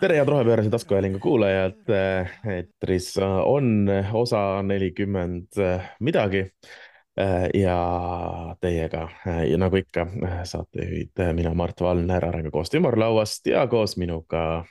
tere, 0.00 0.16
head 0.16 0.28
rohepöörase 0.28 0.70
taskuhäälingu 0.70 1.18
kuulajad. 1.18 1.88
eetris 2.52 3.18
on 3.44 3.88
osa 4.12 4.62
nelikümmend 4.62 5.46
midagi. 6.00 6.50
ja 7.54 7.76
teiega 8.60 9.08
ja 9.50 9.58
nagu 9.58 9.76
ikka 9.76 10.06
saatejuhid, 10.44 11.22
mina, 11.32 11.54
Mart 11.54 11.80
Valner 11.80 12.24
Arengukoostöö 12.26 12.78
ümarlauast 12.78 13.46
ja 13.46 13.66
koos 13.66 13.96
minuga. 13.96 14.64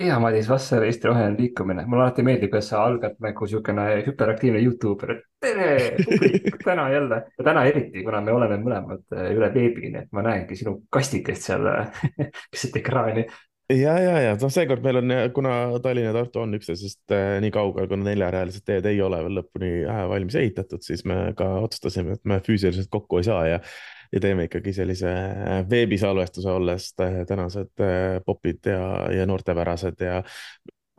ja 0.00 0.18
Madis 0.20 0.48
Vasser, 0.48 0.84
Eesti 0.84 1.08
Roheline 1.08 1.36
Liikumine, 1.38 1.86
mulle 1.86 2.02
alati 2.02 2.22
meeldib, 2.22 2.50
kuidas 2.50 2.68
sa 2.68 2.84
algad 2.84 3.16
nagu 3.20 3.46
siukene 3.46 4.04
hüperaktiivne 4.06 4.60
Youtuber, 4.60 5.22
tere, 5.40 5.96
täna 6.64 6.90
jälle 6.90 7.22
ja 7.38 7.44
täna 7.44 7.64
eriti, 7.64 8.04
kuna 8.04 8.20
me 8.20 8.32
oleme 8.32 8.60
mõlemad 8.60 9.20
üle 9.32 9.54
veebi, 9.54 9.88
nii 9.88 10.02
et 10.02 10.12
ma 10.12 10.22
näengi 10.22 10.56
sinu 10.56 10.82
kastikest 10.90 11.48
seal 11.48 11.64
keset 12.52 12.76
ekraani 12.76 13.24
ja, 13.70 13.94
ja, 13.98 14.16
ja. 14.24 14.32
Noh, 14.40 14.50
seekord 14.52 14.82
meil 14.84 15.00
on, 15.00 15.12
kuna 15.34 15.52
Tallinn 15.82 16.08
ja 16.08 16.14
Tartu 16.16 16.42
on 16.42 16.56
üksteisest 16.58 17.14
äh, 17.14 17.36
nii 17.44 17.52
kaugel, 17.54 17.86
kuna 17.90 18.08
neljarealised 18.08 18.64
teed 18.66 18.88
ei 18.90 19.00
ole 19.04 19.20
veel 19.26 19.38
lõpuni 19.40 19.70
äh, 19.84 20.02
valmis 20.10 20.36
ehitatud, 20.40 20.82
siis 20.84 21.04
me 21.08 21.30
ka 21.38 21.46
otsustasime, 21.64 22.18
et 22.18 22.28
me 22.28 22.40
füüsiliselt 22.46 22.90
kokku 22.92 23.20
ei 23.20 23.30
saa 23.30 23.46
ja 23.54 23.62
ja 24.10 24.18
teeme 24.18 24.48
ikkagi 24.48 24.72
sellise 24.74 25.10
äh, 25.10 25.60
veebisalvestuse, 25.70 26.50
olles 26.50 26.88
tänased 26.98 27.84
popid 28.26 28.66
ja, 28.66 28.82
ja 29.14 29.26
noortepärased 29.30 30.02
ja 30.02 30.18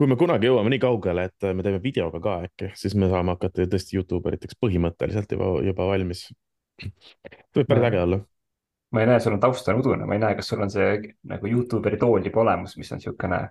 kui 0.00 0.08
me 0.08 0.16
kunagi 0.18 0.48
jõuame 0.48 0.72
nii 0.72 0.80
kaugele, 0.82 1.28
et 1.28 1.48
me 1.52 1.62
teeme 1.62 1.78
videoga 1.82 2.22
ka 2.24 2.38
äkki, 2.48 2.72
siis 2.78 2.96
me 2.98 3.10
saame 3.12 3.36
hakata 3.36 3.68
tõesti 3.70 3.98
Youtube 3.98 4.32
eriteks 4.32 4.56
põhimõtteliselt 4.64 5.36
juba, 5.36 5.54
juba 5.62 5.92
valmis. 5.92 6.30
võib 7.54 7.68
päris 7.68 7.90
äge 7.92 8.00
olla 8.00 8.24
ma 8.92 9.02
ei 9.02 9.10
näe, 9.10 9.20
sul 9.20 9.36
on 9.36 9.42
taust 9.42 9.68
on 9.72 9.80
udune, 9.80 10.06
ma 10.06 10.16
ei 10.16 10.22
näe, 10.22 10.36
kas 10.38 10.50
sul 10.52 10.62
on 10.64 10.70
see 10.72 10.96
nagu 11.28 11.48
Youtuberi 11.50 12.00
tool 12.00 12.24
juba 12.24 12.42
olemas, 12.44 12.76
mis 12.76 12.92
on 12.92 13.00
niisugune 13.00 13.44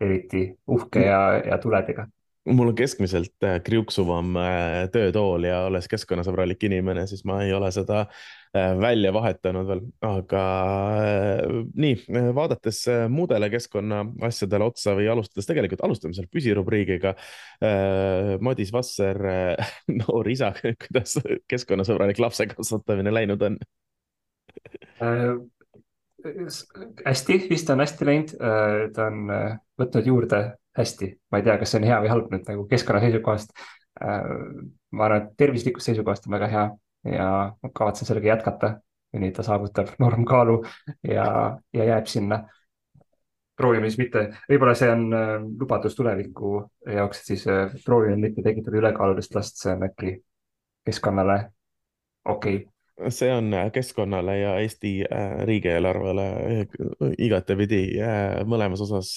eriti 0.00 0.46
uhke 0.76 1.04
ja, 1.06 1.20
ja 1.44 1.58
tuledega 1.62 2.06
mul 2.48 2.70
on 2.72 2.74
keskmiselt 2.74 3.44
äh, 3.44 3.58
kriuksuvam 3.64 4.36
äh, 4.36 4.88
töötool 4.92 5.44
ja 5.44 5.64
olles 5.68 5.88
keskkonnasõbralik 5.90 6.62
inimene, 6.66 7.04
siis 7.10 7.22
ma 7.28 7.40
ei 7.44 7.52
ole 7.52 7.68
seda 7.74 8.02
äh, 8.06 8.72
välja 8.80 9.12
vahetanud 9.14 9.68
veel, 9.68 9.82
aga 10.06 10.44
nii, 11.84 11.98
vaadates 12.36 12.82
muudele 13.12 13.50
keskkonna 13.52 14.02
asjadele 14.30 14.70
otsa 14.70 14.96
või 14.98 15.10
alustades 15.12 15.48
tegelikult 15.50 15.84
alustame 15.86 16.16
seal 16.16 16.30
püsirubriigiga. 16.32 17.14
Madis 18.40 18.72
Vasser, 18.72 19.20
noor 20.00 20.32
isa, 20.32 20.52
kuidas 20.86 21.18
keskkonnasõbralik 21.50 22.20
lapse 22.22 22.48
kasvatamine 22.54 23.12
läinud 23.14 23.48
on? 23.50 23.60
Äh,. 25.02 25.34
hästi, 27.06 27.46
vist 27.50 27.70
on 27.70 27.80
hästi 27.80 28.06
läinud. 28.06 28.34
Äh,, 28.40 28.86
ta 28.94 29.08
on 29.08 29.30
äh, 29.34 29.58
võtnud 29.80 30.06
juurde 30.06 30.42
hästi, 30.76 31.10
ma 31.32 31.40
ei 31.40 31.46
tea, 31.46 31.56
kas 31.58 31.72
see 31.72 31.80
on 31.80 31.88
hea 31.88 31.98
või 32.04 32.12
halb 32.12 32.30
nüüd 32.32 32.46
nagu 32.48 32.66
keskkonna 32.70 33.02
seisukohast. 33.02 33.52
Ma 34.00 35.04
arvan, 35.04 35.24
et 35.24 35.32
tervislikust 35.36 35.90
seisukohast 35.90 36.28
on 36.28 36.36
väga 36.36 36.46
hea 36.48 36.62
ja 37.10 37.26
kavatsen 37.74 38.06
sellega 38.08 38.30
jätkata, 38.30 38.70
kuni 39.12 39.32
ta 39.34 39.42
saavutab 39.44 39.90
normkaalu 40.04 40.60
ja, 41.10 41.26
ja 41.74 41.88
jääb 41.88 42.06
sinna. 42.08 42.44
Proovime 43.60 43.90
siis 43.90 43.98
mitte, 44.00 44.22
võib-olla 44.48 44.76
see 44.78 44.88
on 44.88 45.02
lubadus 45.60 45.98
tuleviku 45.98 46.54
jaoks, 46.94 47.20
et 47.20 47.32
siis 47.34 47.44
proovime 47.84 48.16
mitte 48.22 48.46
tekitada 48.46 48.78
ülekaalulist 48.80 49.34
last, 49.36 49.58
see 49.60 49.74
on 49.74 49.84
äkki 49.90 50.14
keskkonnale 50.86 51.42
okei. 52.24 52.56
okay 52.62 52.79
see 53.08 53.32
on 53.32 53.54
äh, 53.54 53.70
keskkonnale 53.72 54.38
ja 54.38 54.54
Eesti 54.58 54.92
äh, 55.04 55.42
riigieelarvele 55.48 56.26
äh, 56.26 56.78
igatepidi 57.18 57.82
mõlemas 58.48 58.82
osas 58.84 59.14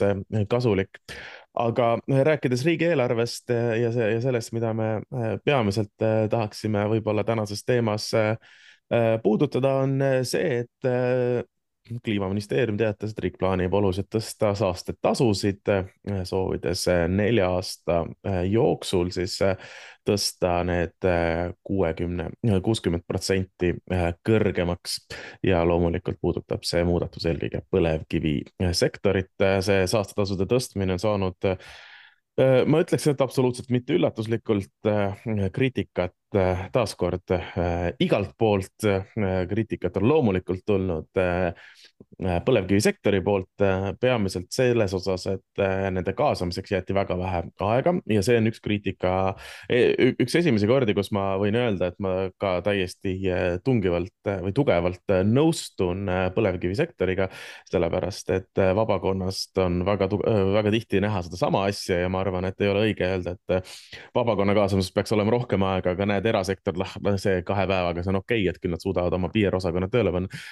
kasulik. 0.50 1.00
aga 1.54 2.00
rääkides 2.26 2.66
riigieelarvest 2.66 3.52
ja 3.54 3.92
see 3.94 4.08
ja 4.16 4.22
sellest, 4.22 4.54
mida 4.58 4.72
me 4.74 4.88
peamiselt 5.46 5.92
tahaksime 6.30 6.88
võib-olla 6.90 7.24
tänases 7.24 7.62
teemas 7.66 8.08
puudutada, 9.24 9.76
on 9.86 10.02
see, 10.26 10.64
et 10.64 11.46
kliimaministeerium 12.04 12.78
teatas, 12.78 13.12
et 13.12 13.20
riik 13.26 13.38
plaanib 13.40 13.74
oluliselt 13.74 14.08
tõsta 14.14 14.54
saastetasusid, 14.56 15.72
soovides 16.28 16.86
nelja 17.12 17.50
aasta 17.52 18.04
jooksul 18.50 19.12
siis 19.16 19.38
tõsta 20.08 20.56
need 20.68 21.08
kuuekümne, 21.64 22.30
kuuskümmend 22.64 23.04
protsenti 23.08 23.74
kõrgemaks 24.28 25.00
ja 25.44 25.64
loomulikult 25.68 26.20
puudutab 26.22 26.64
see 26.68 26.84
muudatus 26.88 27.28
eelkõige 27.28 27.64
põlevkivisektorit. 27.72 29.34
see 29.62 29.88
saastetasude 29.88 30.48
tõstmine 30.50 30.96
on 30.96 31.04
saanud 31.04 31.52
ma 32.40 32.80
ütleks, 32.82 33.04
et 33.12 33.22
absoluutselt 33.22 33.70
mitte 33.70 33.94
üllatuslikult 33.94 34.88
kriitikat 35.54 36.16
Äh, 36.34 36.70
taaskord 36.74 37.30
äh, 37.30 37.92
igalt 38.02 38.32
poolt 38.38 38.86
äh, 38.90 39.04
kriitikat 39.50 39.98
on 40.00 40.08
loomulikult 40.10 40.64
tulnud 40.66 41.20
põlevkivisektori 42.46 43.22
poolt, 43.24 43.64
peamiselt 44.02 44.50
selles 44.54 44.94
osas, 44.96 45.26
et 45.32 45.64
nende 45.94 46.14
kaasamiseks 46.18 46.74
jäeti 46.76 46.96
väga 46.96 47.18
vähe 47.20 47.42
aega 47.68 47.94
ja 48.10 48.24
see 48.26 48.38
on 48.40 48.50
üks 48.50 48.62
kriitika, 48.64 49.14
e, 49.70 50.14
üks 50.24 50.36
esimesi 50.40 50.70
kordi, 50.70 50.96
kus 50.98 51.12
ma 51.16 51.34
võin 51.42 51.58
öelda, 51.60 51.92
et 51.92 52.00
ma 52.04 52.14
ka 52.42 52.56
täiesti 52.66 53.16
tungivalt 53.66 54.32
või 54.46 54.54
tugevalt 54.56 55.16
nõustun 55.28 56.10
põlevkivisektoriga, 56.36 57.30
sellepärast 57.72 58.34
et 58.38 58.64
vabakonnast 58.76 59.64
on 59.64 59.82
väga, 59.88 60.10
väga 60.54 60.74
tihti 60.74 61.02
näha 61.04 61.24
sedasama 61.26 61.66
asja 61.70 62.04
ja 62.04 62.12
ma 62.12 62.24
arvan, 62.24 62.48
et 62.50 62.62
ei 62.62 62.72
ole 62.72 62.88
õige 62.90 63.08
öelda, 63.08 63.36
et 63.36 63.74
vabakonna 64.16 64.56
kaasamises 64.58 64.94
peaks 64.96 65.14
olema 65.16 65.34
rohkem 65.36 65.66
aega, 65.68 65.94
aga 65.98 66.08
näed, 66.14 66.28
erasektor 66.34 66.78
see 67.22 67.42
kahe 67.48 67.66
päevaga, 67.70 68.04
see 68.04 68.14
on 68.14 68.22
okei 68.22 68.44
okay,, 68.44 68.54
et 68.54 68.62
küll 68.62 68.74
nad 68.74 68.84
suudavad 68.84 69.14
oma 69.18 69.30
PR-osakonna 69.34 69.90
tööle 69.94 70.14
panna. 70.14 70.44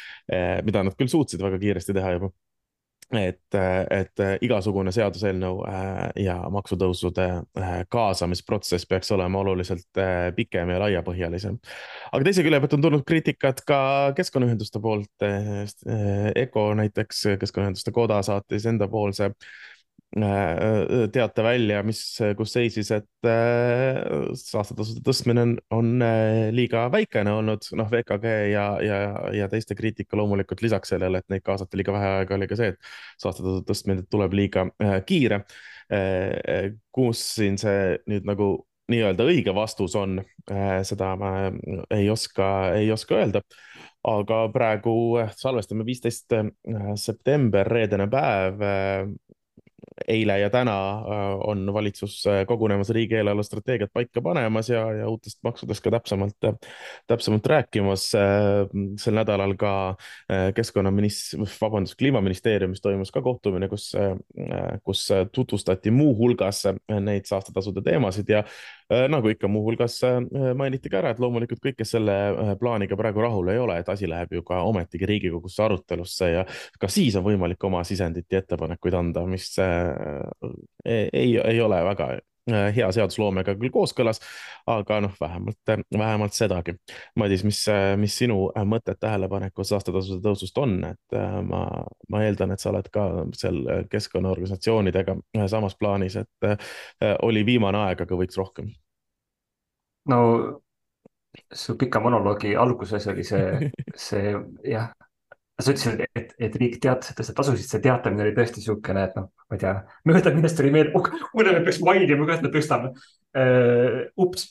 Mida 0.66 0.84
nad 0.86 0.96
küll 0.98 1.12
suutsid 1.12 1.42
väga 1.44 1.61
kiiresti 1.62 1.96
teha 1.98 2.16
juba 2.18 2.32
et, 3.12 3.58
et 3.92 4.22
igasugune 4.48 4.92
seaduseelnõu 4.96 5.58
eh, 5.68 6.24
ja 6.24 6.38
maksutõusude 6.54 7.26
eh, 7.60 7.74
kaasamisprotsess 7.92 8.88
peaks 8.88 9.12
olema 9.12 9.42
oluliselt 9.42 10.00
pikem 10.38 10.72
ja 10.72 10.80
laiapõhjalisem. 10.86 11.58
aga 12.12 12.28
teise 12.28 12.46
külje 12.46 12.62
pealt 12.64 12.78
on 12.78 12.86
tulnud 12.86 13.04
kriitikat 13.08 13.66
ka 13.68 13.82
keskkonnaühenduste 14.16 14.80
poolt. 14.84 15.28
EKO 16.36 16.64
näiteks, 16.80 17.26
Keskkonnaühenduste 17.42 17.92
Koda 17.96 18.22
saatis 18.26 18.66
endapoolse 18.70 19.32
Äh, 19.32 19.71
teate 20.12 21.44
välja, 21.44 21.84
mis, 21.88 22.02
kus 22.38 22.52
seisis, 22.52 22.90
et 22.92 23.28
äh, 23.28 24.02
saastetasude 24.36 25.00
tõstmine 25.06 25.46
on, 25.46 25.54
on 25.72 25.92
äh, 26.04 26.50
liiga 26.52 26.84
väikene 26.92 27.32
olnud, 27.38 27.64
noh, 27.80 27.88
VKG 27.92 28.26
ja, 28.52 28.66
ja, 28.84 28.98
ja 29.38 29.48
teiste 29.52 29.78
kriitika 29.80 30.20
loomulikult 30.20 30.64
lisaks 30.66 30.92
sellele, 30.92 31.22
et 31.22 31.32
neid 31.32 31.46
kaasati 31.48 31.80
liiga 31.80 31.96
vähe 31.96 32.10
aega, 32.18 32.36
oli 32.36 32.50
ka 32.52 32.60
see, 32.60 32.74
et 32.74 32.92
saastetasude 33.24 33.64
tõstmine 33.70 34.04
tuleb 34.12 34.36
liiga 34.36 34.68
kiire. 35.08 35.46
kus 36.96 37.22
siin 37.36 37.58
see 37.60 37.98
nüüd 38.08 38.28
nagu 38.28 38.54
nii-öelda 38.92 39.26
õige 39.28 39.52
vastus 39.56 39.96
on, 40.00 40.22
seda 40.88 41.10
ma 41.20 41.32
ei 41.92 42.10
oska, 42.12 42.48
ei 42.80 42.92
oska 42.92 43.18
öelda 43.20 43.42
aga 44.08 44.38
praegu 44.54 44.94
salvestame 45.38 45.86
viisteist 45.86 46.32
september, 47.00 47.68
reedene 47.68 48.08
päev 48.12 48.64
eile 50.08 50.40
ja 50.40 50.50
täna 50.50 50.76
äh, 50.92 51.40
on 51.48 51.74
valitsus 51.74 52.28
äh, 52.28 52.46
kogunemas 52.48 52.90
riigieelarve 52.90 53.44
strateegiat 53.44 53.94
paika 53.94 54.22
panemas 54.22 54.70
ja, 54.70 54.84
ja 54.94 55.10
uutest 55.10 55.40
maksudest 55.44 55.84
ka 55.84 55.92
täpsemalt, 55.92 56.38
täpsemalt 57.08 57.46
rääkimas. 57.48 58.10
Äh, 58.16 58.68
sel 59.02 59.16
nädalal 59.16 59.56
ka 59.60 59.74
keskkonnaministr, 60.56 61.42
vabandust, 61.62 61.98
kliimaministeeriumis 62.00 62.82
toimus 62.82 63.12
ka 63.12 63.22
kohtumine, 63.22 63.68
kus, 63.70 63.92
kus 64.84 65.04
tutvustati 65.32 65.92
muuhulgas 65.92 66.64
neid 67.02 67.28
saastetasude 67.30 67.84
teemasid 67.86 68.30
ja 68.32 68.44
nagu 69.12 69.30
ikka, 69.32 69.48
muuhulgas 69.52 70.00
mainiti 70.58 70.90
ka 70.92 71.00
ära, 71.00 71.12
et 71.14 71.20
loomulikult 71.22 71.62
kõik, 71.64 71.78
kes 71.80 71.94
selle 71.96 72.16
plaaniga 72.60 72.98
praegu 73.00 73.24
rahul 73.24 73.52
ei 73.54 73.60
ole, 73.62 73.78
et 73.80 73.90
asi 73.92 74.10
läheb 74.10 74.34
ju 74.36 74.44
ka 74.48 74.62
ometigi 74.68 75.08
Riigikogusse 75.08 75.64
arutelusse 75.64 76.32
ja 76.32 76.46
ka 76.80 76.90
siis 76.92 77.16
on 77.20 77.26
võimalik 77.26 77.64
oma 77.68 77.86
sisendit 77.88 78.28
ja 78.32 78.42
ettepanekuid 78.44 78.98
anda, 78.98 79.24
mis 79.30 79.48
ei, 80.86 81.38
ei, 81.38 81.62
ole 81.62 81.84
väga 81.86 82.12
äh, 82.16 82.26
hea 82.50 82.88
seadusloomega 82.96 83.54
küll 83.60 83.72
kooskõlas, 83.74 84.22
aga 84.70 85.00
noh, 85.06 85.14
vähemalt, 85.22 85.60
vähemalt 85.98 86.34
sedagi. 86.34 86.76
Madis, 87.20 87.44
mis, 87.48 87.60
mis 88.02 88.16
sinu 88.18 88.48
mõtted 88.68 89.00
tähelepanekud 89.02 89.68
saastetasude 89.68 90.24
tõusust 90.26 90.58
on, 90.62 90.80
et 90.90 91.18
äh, 91.18 91.38
ma, 91.46 91.66
ma 92.10 92.24
eeldan, 92.26 92.56
et 92.56 92.64
sa 92.64 92.72
oled 92.74 92.90
ka 92.94 93.08
seal 93.38 93.62
keskkonnaorganisatsioonidega 93.92 95.18
samas 95.52 95.78
plaanis, 95.80 96.18
et 96.24 96.50
äh, 96.50 96.58
oli 97.22 97.46
viimane 97.46 97.86
aeg, 97.86 98.06
aga 98.06 98.20
võiks 98.24 98.40
rohkem? 98.42 98.72
no 100.10 100.18
su 101.54 101.76
pika 101.78 102.00
monoloogi 102.02 102.56
alguses 102.58 103.06
oli 103.08 103.24
see, 103.24 103.70
see 103.96 104.34
jah, 104.66 104.90
sa 105.60 105.74
ütlesid, 105.74 106.04
et, 106.18 106.34
et 106.40 106.56
riik 106.58 106.78
teatas, 106.82 107.12
et 107.12 107.18
tõstab 107.20 107.38
tasusid, 107.38 107.68
see 107.68 107.84
teatamine 107.84 108.26
oli 108.26 108.34
tõesti 108.38 108.62
niisugune, 108.62 109.04
et 109.08 109.18
noh, 109.18 109.28
ma 109.50 109.58
ei 109.58 109.62
tea, 109.62 109.74
möödaminnes 110.10 110.56
tuli 110.58 110.72
meelde 110.74 110.94
oh,, 110.98 111.10
kuule, 111.34 111.54
me 111.54 111.64
peaks 111.66 111.82
mainima, 111.86 112.24
kuidas 112.24 112.44
me 112.46 112.52
tõstame 112.54 112.92
uh,. 112.92 113.98
ups, 114.26 114.48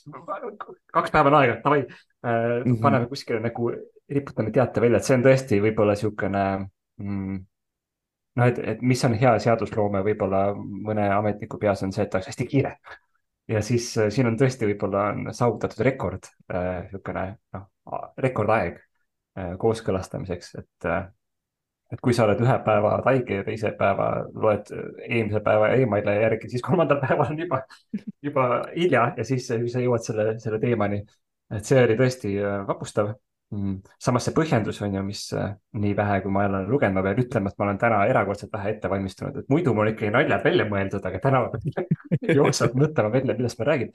kaks 0.93 1.13
päeva 1.13 1.31
on 1.31 1.37
aega, 1.41 1.57
davai 1.63 1.81
uh,, 1.83 1.91
mm 1.91 2.63
-hmm. 2.63 2.81
paneme 2.83 3.09
kuskile 3.11 3.41
nagu, 3.43 3.71
riputame 4.11 4.51
teate 4.51 4.83
välja, 4.83 4.99
et 4.99 5.07
see 5.07 5.17
on 5.17 5.25
tõesti 5.25 5.61
võib-olla 5.63 5.95
niisugune 5.95 6.43
mm, 6.59 7.39
noh, 8.39 8.47
et, 8.47 8.59
et 8.75 8.81
mis 8.81 9.03
on 9.07 9.15
hea 9.17 9.33
seadusloome 9.43 10.03
võib-olla 10.05 10.43
mõne 10.57 11.09
ametniku 11.15 11.59
peas 11.61 11.83
on 11.83 11.91
see, 11.95 12.05
et 12.05 12.15
oleks 12.15 12.31
hästi 12.31 12.47
kiire. 12.47 12.77
ja 13.47 13.61
siis 13.61 13.97
äh, 13.97 14.09
siin 14.09 14.27
on 14.27 14.37
tõesti 14.39 14.69
võib-olla 14.69 15.09
on 15.11 15.33
saavutatud 15.33 15.83
rekord 15.85 16.31
äh,, 16.53 16.85
niisugune 16.85 17.25
noh, 17.57 17.67
rekordaeg 18.17 18.79
kooskõlastamiseks, 19.59 20.55
et 20.61 20.89
äh, 20.89 21.09
et 21.91 21.99
kui 21.99 22.13
sa 22.15 22.23
oled 22.23 22.39
ühe 22.39 22.53
päeva 22.65 22.93
haige 23.05 23.41
ja 23.41 23.43
teise 23.47 23.73
päeva 23.75 24.05
loed 24.31 24.69
eelmise 24.71 25.41
päeva 25.43 25.73
emaili 25.75 26.13
järgi, 26.21 26.51
siis 26.53 26.63
kolmandal 26.63 27.01
päeval 27.03 27.33
on 27.33 27.41
juba, 27.43 27.63
juba 28.23 28.45
hilja 28.75 29.09
ja 29.17 29.25
siis, 29.27 29.49
sa 29.49 29.83
jõuad 29.83 30.05
selle, 30.05 30.37
selle 30.39 30.61
teemani. 30.61 31.01
et 31.51 31.67
see 31.67 31.83
oli 31.83 31.99
tõesti 31.99 32.37
äh, 32.39 32.61
vapustav 32.67 33.15
Mm. 33.51 33.81
samas 33.99 34.23
see 34.23 34.31
põhjendus 34.31 34.77
on 34.85 34.93
ju, 34.95 35.01
mis 35.03 35.25
äh, 35.35 35.49
nii 35.83 35.91
vähe, 35.97 36.21
kui 36.23 36.31
ma 36.31 36.45
olen 36.47 36.69
lugenud, 36.71 36.95
ma 36.95 37.01
pean 37.03 37.17
ütlema, 37.19 37.51
et 37.51 37.57
ma 37.59 37.65
olen 37.65 37.79
täna 37.81 37.97
erakordselt 38.07 38.53
vähe 38.55 38.71
ette 38.71 38.87
valmistunud, 38.87 39.41
et 39.41 39.49
muidu 39.51 39.73
mul 39.75 39.91
ikkagi 39.91 40.11
naljad 40.15 40.45
välja 40.45 40.65
mõeldud, 40.69 41.07
aga 41.09 41.19
täna 41.25 41.41
jooksvalt 42.37 42.77
mõtlema 42.79 43.11
välja, 43.11 43.35
millest 43.35 43.59
ma 43.59 43.67
räägin. 43.67 43.91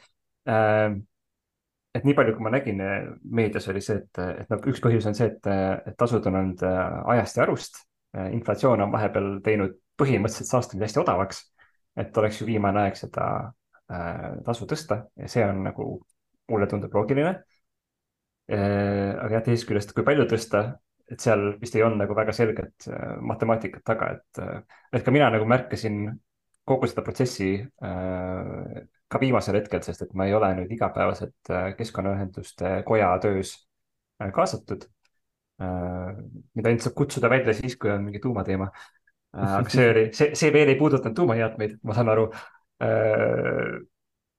Et 1.97 2.05
nii 2.05 2.17
palju, 2.19 2.35
kui 2.37 2.45
ma 2.45 2.53
nägin 2.53 2.81
äh, 2.85 3.09
meedias, 3.25 3.69
oli 3.73 3.83
see, 3.85 4.03
et, 4.03 4.23
et 4.45 4.53
noh, 4.53 4.63
üks 4.73 4.83
põhjus 4.85 5.09
on 5.09 5.17
see, 5.17 5.31
et, 5.33 5.51
et 5.89 5.97
tasud 5.99 6.27
on 6.29 6.41
olnud 6.43 6.65
äh, 6.67 6.81
ajast 7.17 7.41
ja 7.41 7.47
arust. 7.47 7.85
inflatsioon 8.17 8.81
on 8.81 8.93
vahepeal 8.93 9.27
teinud 9.45 9.75
põhimõtteliselt 10.01 10.49
saastamise 10.49 10.87
hästi 10.87 11.01
odavaks. 11.03 11.43
et 11.97 12.19
oleks 12.19 12.41
ju 12.41 12.47
viimane 12.47 12.81
aeg 12.81 12.97
seda 12.97 13.27
äh, 13.93 14.39
tasu 14.45 14.65
tõsta 14.69 15.03
ja 15.17 15.29
see 15.29 15.45
on 15.45 15.63
nagu, 15.65 15.85
mulle 16.49 16.69
tundub 16.71 16.95
loogiline 16.95 17.35
Äh, 18.47 19.11
aga 19.19 19.41
jah, 19.41 19.43
teisest 19.43 19.67
küljest, 19.67 19.93
kui 19.95 20.05
palju 20.07 20.23
tõsta, 20.31 20.61
et 21.11 21.23
seal 21.23 21.57
vist 21.59 21.75
ei 21.75 21.83
olnud 21.83 21.99
nagu 22.05 22.15
väga 22.15 22.31
selget 22.35 22.87
äh, 22.87 23.17
matemaatikat 23.27 23.83
taga, 23.87 24.13
et, 24.15 24.39
äh, 24.43 24.61
et 24.95 25.03
ka 25.03 25.15
mina 25.15 25.33
nagu 25.35 25.49
märkasin 25.51 26.05
kogu 26.67 26.87
seda 26.91 27.03
protsessi 27.07 27.49
ka 29.09 29.21
viimasel 29.23 29.61
hetkel, 29.61 29.83
sest 29.87 30.03
et 30.03 30.13
ma 30.19 30.27
ei 30.27 30.35
ole 30.35 30.51
nüüd 30.59 30.73
igapäevaselt 30.75 31.51
keskkonnaühenduste 31.79 32.81
koja 32.87 33.13
töös 33.23 33.57
kaasatud. 34.35 34.89
mida 35.57 36.69
ainult 36.69 36.85
saab 36.85 36.95
kutsuda 36.99 37.31
välja 37.33 37.55
siis, 37.57 37.77
kui 37.81 37.91
on 37.91 38.03
mingi 38.05 38.21
tuumateema. 38.21 38.67
aga 39.33 39.71
see 39.73 39.91
oli, 39.91 40.09
see, 40.13 40.35
see 40.35 40.53
veel 40.53 40.69
ei 40.69 40.79
puudutanud 40.81 41.17
tuumajäätmeid, 41.17 41.79
ma 41.83 41.95
saan 41.97 42.11
aru 42.13 42.27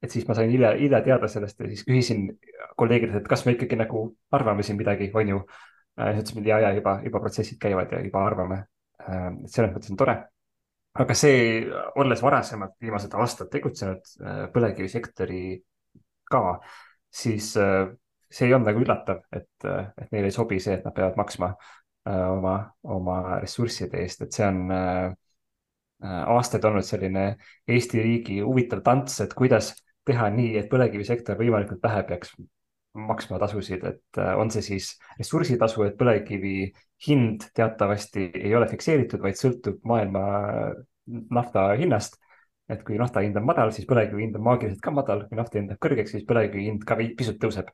et 0.04 0.14
siis 0.14 0.28
ma 0.28 0.36
sain 0.38 0.52
hilja, 0.52 0.74
hilja 0.78 1.02
teada 1.06 1.30
sellest 1.32 1.60
ja 1.60 1.70
siis 1.72 1.84
küsisin 1.88 2.28
kolleegidelt, 2.78 3.24
et 3.24 3.30
kas 3.30 3.46
me 3.46 3.56
ikkagi 3.56 3.80
nagu 3.80 4.04
arvame 4.34 4.66
siin 4.66 4.78
midagi, 4.80 5.10
on 5.14 5.34
ju. 5.34 5.44
Äh, 5.98 6.14
siis 6.14 6.30
ütlesid, 6.30 6.50
ja, 6.52 6.60
ja 6.62 6.74
juba, 6.78 7.00
juba 7.06 7.22
protsessid 7.24 7.58
käivad 7.62 7.94
ja 7.94 8.04
juba 8.06 8.26
arvame. 8.28 8.60
Äh, 9.02 9.32
et 9.44 9.54
selles 9.54 9.74
mõttes 9.74 9.94
on 9.94 10.00
tore. 10.00 10.18
Aga 11.04 11.16
see, 11.18 11.64
olles 12.02 12.22
varasemalt 12.24 12.76
viimased 12.82 13.14
aastad 13.18 13.52
tegutsenud 13.54 14.14
äh, 14.22 14.42
põlevkivisektori 14.54 15.42
ka, 16.28 16.44
siis 17.14 17.54
see 17.56 18.48
ei 18.48 18.54
olnud 18.54 18.68
nagu 18.68 18.82
üllatav, 18.84 19.22
et, 19.32 19.64
et 19.64 20.10
neile 20.12 20.28
ei 20.28 20.36
sobi 20.36 20.58
see, 20.60 20.76
et 20.76 20.84
nad 20.84 20.96
peavad 20.96 21.16
maksma 21.16 21.54
oma, 22.08 22.58
oma 22.84 23.16
ressursside 23.40 24.02
eest, 24.04 24.26
et 24.26 24.36
see 24.36 24.44
on 24.48 24.74
aastaid 26.04 26.68
olnud 26.68 26.84
selline 26.84 27.24
Eesti 27.72 28.04
riigi 28.04 28.42
huvitav 28.44 28.84
tants, 28.84 29.22
et 29.24 29.32
kuidas 29.38 29.72
teha 30.08 30.28
nii, 30.36 30.58
et 30.60 30.70
põlevkivisektor 30.72 31.40
võimalikult 31.40 31.84
vähe 31.84 32.04
peaks 32.12 32.36
maksma 32.98 33.40
tasusid, 33.42 33.84
et 33.88 34.20
äh, 34.22 34.34
on 34.40 34.52
see 34.54 34.64
siis 34.66 34.92
ressursitasu, 35.20 35.84
et 35.88 35.98
põlevkivi 36.00 36.70
hind 37.08 37.50
teatavasti 37.56 38.32
ei 38.40 38.54
ole 38.58 38.70
fikseeritud, 38.72 39.22
vaid 39.24 39.38
sõltub 39.40 39.84
maailma 39.88 40.24
nafta 41.34 41.70
hinnast. 41.80 42.22
et 42.68 42.82
kui 42.84 42.98
nafta 43.00 43.22
hind 43.24 43.38
on 43.40 43.46
madal, 43.48 43.70
siis 43.72 43.88
põlevkivi 43.88 44.26
hind 44.26 44.36
on 44.36 44.44
maagiliselt 44.44 44.82
ka 44.84 44.92
madal, 44.92 45.22
kui 45.30 45.38
nafta 45.40 45.56
hind 45.56 45.70
läheb 45.72 45.80
kõrgeks, 45.86 46.12
siis 46.12 46.26
põlevkivi 46.28 46.66
hind 46.66 46.82
ka 46.84 46.98
pisut 47.00 47.38
tõuseb. 47.40 47.70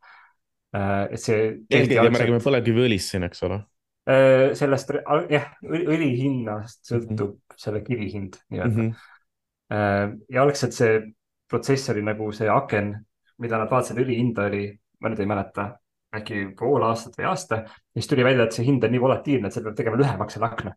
Äh, 0.78 1.08
et 1.16 1.22
see. 1.22 1.48
eelkõige 1.66 2.12
me 2.14 2.22
räägime 2.22 2.44
põlevkiviõlist 2.44 3.16
siin, 3.16 3.26
eks 3.26 3.42
ole. 3.48 3.58
Äh, 4.06 4.52
sellest 4.60 4.94
jah, 5.34 5.50
õli 5.66 6.12
hinnast 6.20 6.84
sõltub 6.86 7.32
mm 7.32 7.40
-hmm. 7.40 7.58
selle 7.66 7.82
kivi 7.88 8.12
hind 8.12 8.38
nii-öelda 8.52 8.84
mm. 8.84 8.92
-hmm. 8.92 10.18
ja 10.30 10.42
algselt 10.44 10.76
see 10.78 11.02
protsess 11.54 11.90
oli 11.90 12.02
nagu 12.06 12.32
see 12.36 12.50
aken, 12.50 12.94
mida 13.42 13.60
nad 13.62 13.72
vaatasid, 13.72 14.00
õlihinda 14.02 14.48
oli, 14.50 14.66
ma 15.04 15.12
nüüd 15.12 15.22
ei 15.24 15.30
mäleta, 15.30 15.68
äkki 16.18 16.42
pool 16.58 16.86
aastat 16.88 17.18
või 17.20 17.28
aasta. 17.30 17.64
siis 17.94 18.10
tuli 18.10 18.26
välja, 18.26 18.48
et 18.48 18.58
see 18.58 18.66
hind 18.68 18.84
on 18.86 18.94
nii 18.94 19.02
volatiilne, 19.02 19.50
et 19.50 19.56
seal 19.56 19.66
peab 19.68 19.78
tegema 19.78 20.00
lühemaks 20.00 20.38
selle 20.38 20.50
akna. 20.50 20.76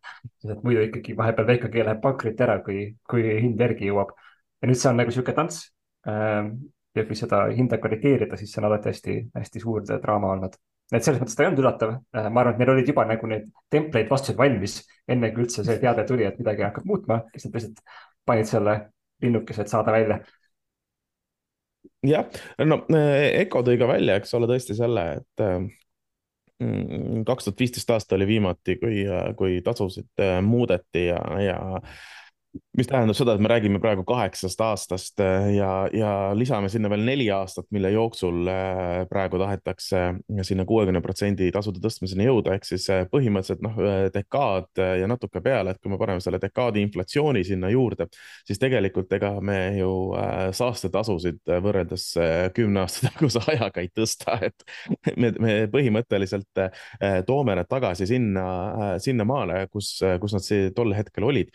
et 0.51 0.63
muidu 0.63 0.85
ikkagi 0.87 1.17
vahepeal 1.17 1.49
VKG 1.51 1.83
läheb 1.83 2.01
pankrotti 2.01 2.47
ära, 2.47 2.61
kui, 2.65 2.87
kui 3.09 3.27
hind 3.41 3.61
järgi 3.61 3.91
jõuab. 3.91 4.15
ja 4.61 4.71
nüüd 4.71 4.81
see 4.81 4.89
on 4.91 4.99
nagu 5.03 5.13
sihuke 5.13 5.35
tants. 5.37 5.67
Ähm, 6.07 6.55
ja 6.97 7.03
kui 7.05 7.15
seda 7.19 7.43
hinda 7.53 7.77
korrigeerida, 7.77 8.37
siis 8.39 8.51
see 8.53 8.61
on 8.61 8.71
alati 8.71 8.89
hästi-hästi 8.89 9.61
suur 9.61 9.83
draama 9.85 10.31
olnud 10.33 10.55
et 10.95 11.03
selles 11.03 11.19
mõttes 11.21 11.35
ta 11.35 11.43
ei 11.43 11.49
olnud 11.49 11.61
üllatav. 11.63 11.93
Äh, 12.15 12.27
ma 12.31 12.41
arvan, 12.41 12.55
et 12.55 12.61
neil 12.61 12.73
olid 12.73 12.91
juba 12.91 13.05
nagu 13.07 13.29
need 13.29 13.47
template'id 13.73 14.11
vastused 14.11 14.37
valmis, 14.39 14.79
enne 15.11 15.31
kui 15.33 15.43
üldse 15.45 15.65
see 15.67 15.79
teade 15.81 16.05
tuli, 16.07 16.25
et 16.27 16.37
midagi 16.39 16.65
hakkab 16.65 16.87
muutma, 16.87 17.21
nad 17.25 17.35
lihtsalt 17.35 17.81
panid 18.27 18.49
selle 18.49 18.77
linnukese, 19.23 19.65
et 19.65 19.73
saada 19.73 19.95
välja 19.95 20.21
jah, 22.07 22.27
no 22.65 22.81
Eco 22.97 23.63
tõi 23.65 23.77
ka 23.79 23.89
välja, 23.89 24.17
eks 24.19 24.33
ole, 24.37 24.49
tõesti 24.49 24.77
selle, 24.77 25.05
et 25.19 25.43
mm, 26.63 27.23
kaks 27.27 27.47
tuhat 27.47 27.63
viisteist 27.65 27.95
aasta 27.95 28.17
oli 28.17 28.29
viimati, 28.29 28.77
kui, 28.81 29.03
kui 29.39 29.59
tasusid 29.65 30.25
muudeti 30.45 31.07
ja, 31.09 31.19
ja 31.43 31.59
mis 32.77 32.87
tähendab 32.89 33.17
seda, 33.17 33.33
et 33.33 33.41
me 33.41 33.49
räägime 33.49 33.79
praegu 33.81 34.03
kaheksast 34.07 34.61
aastast 34.61 35.21
äh, 35.23 35.49
ja, 35.55 35.69
ja 35.93 36.11
lisame 36.37 36.69
sinna 36.69 36.89
veel 36.91 37.03
neli 37.07 37.25
aastat, 37.33 37.65
mille 37.73 37.89
jooksul 37.93 38.47
äh, 38.51 39.03
praegu 39.09 39.39
tahetakse 39.41 40.03
sinna 40.47 40.65
kuuekümne 40.69 41.01
protsendi 41.01 41.49
tasude 41.53 41.81
tõstmiseni 41.83 42.27
jõuda, 42.27 42.55
ehk 42.57 42.67
siis 42.67 42.87
äh, 42.93 43.05
põhimõtteliselt 43.11 43.63
noh, 43.65 43.79
dekaad 44.13 44.81
ja 45.01 45.07
natuke 45.09 45.41
peale, 45.43 45.73
et 45.73 45.81
kui 45.81 45.91
me 45.91 45.99
paneme 46.01 46.23
selle 46.23 46.39
dekaadi 46.41 46.83
inflatsiooni 46.85 47.43
sinna 47.47 47.71
juurde, 47.73 48.09
siis 48.47 48.61
tegelikult 48.61 49.13
ega 49.17 49.33
me 49.41 49.57
ju 49.77 49.91
saastetasusid 50.57 51.53
võrreldes 51.63 52.09
kümne 52.55 52.83
aasta 52.83 53.11
taguse 53.11 53.41
ajaga 53.53 53.81
ei 53.83 53.89
tõsta, 53.95 54.37
et 54.45 54.67
me, 55.21 55.31
me 55.39 55.55
põhimõtteliselt 55.73 56.63
toome 57.27 57.57
need 57.57 57.71
tagasi 57.71 58.07
sinna, 58.09 58.45
sinnamaale, 59.03 59.65
kus, 59.71 59.95
kus 60.21 60.37
nad 60.37 60.73
tol 60.77 60.93
hetkel 60.97 61.27
olid 61.27 61.51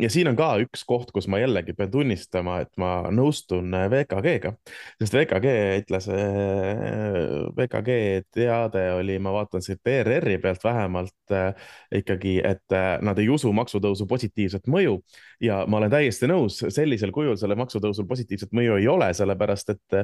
ja 0.00 0.08
siin 0.10 0.28
on 0.30 0.36
ka 0.38 0.48
üks 0.62 0.84
koht, 0.88 1.10
kus 1.12 1.26
ma 1.30 1.38
jällegi 1.42 1.74
pean 1.76 1.90
tunnistama, 1.92 2.58
et 2.64 2.70
ma 2.80 3.10
nõustun 3.12 3.72
äh, 3.76 3.86
VKG-ga, 3.92 4.54
sest 5.02 5.16
VKG 5.16 5.52
ütles, 5.82 6.08
äh, 6.12 7.50
VKG 7.58 7.96
teade 8.32 8.86
oli, 8.96 9.18
ma 9.22 9.34
vaatan 9.36 9.64
siit 9.64 9.92
ERR-i 9.92 10.38
pealt 10.42 10.64
vähemalt 10.64 11.34
äh, 11.36 11.52
ikkagi, 12.00 12.38
et 12.46 12.76
nad 13.04 13.18
ei 13.20 13.28
usu 13.32 13.52
maksutõusu 13.52 14.06
positiivset 14.08 14.68
mõju 14.72 14.98
ja 15.42 15.62
ma 15.68 15.80
olen 15.80 15.92
täiesti 15.92 16.28
nõus, 16.30 16.62
sellisel 16.72 17.12
kujul 17.12 17.36
selle 17.40 17.56
maksutõusul 17.58 18.08
positiivset 18.08 18.52
mõju 18.56 18.78
ei 18.80 18.88
ole, 18.88 19.10
sellepärast 19.16 19.74
et 19.74 19.96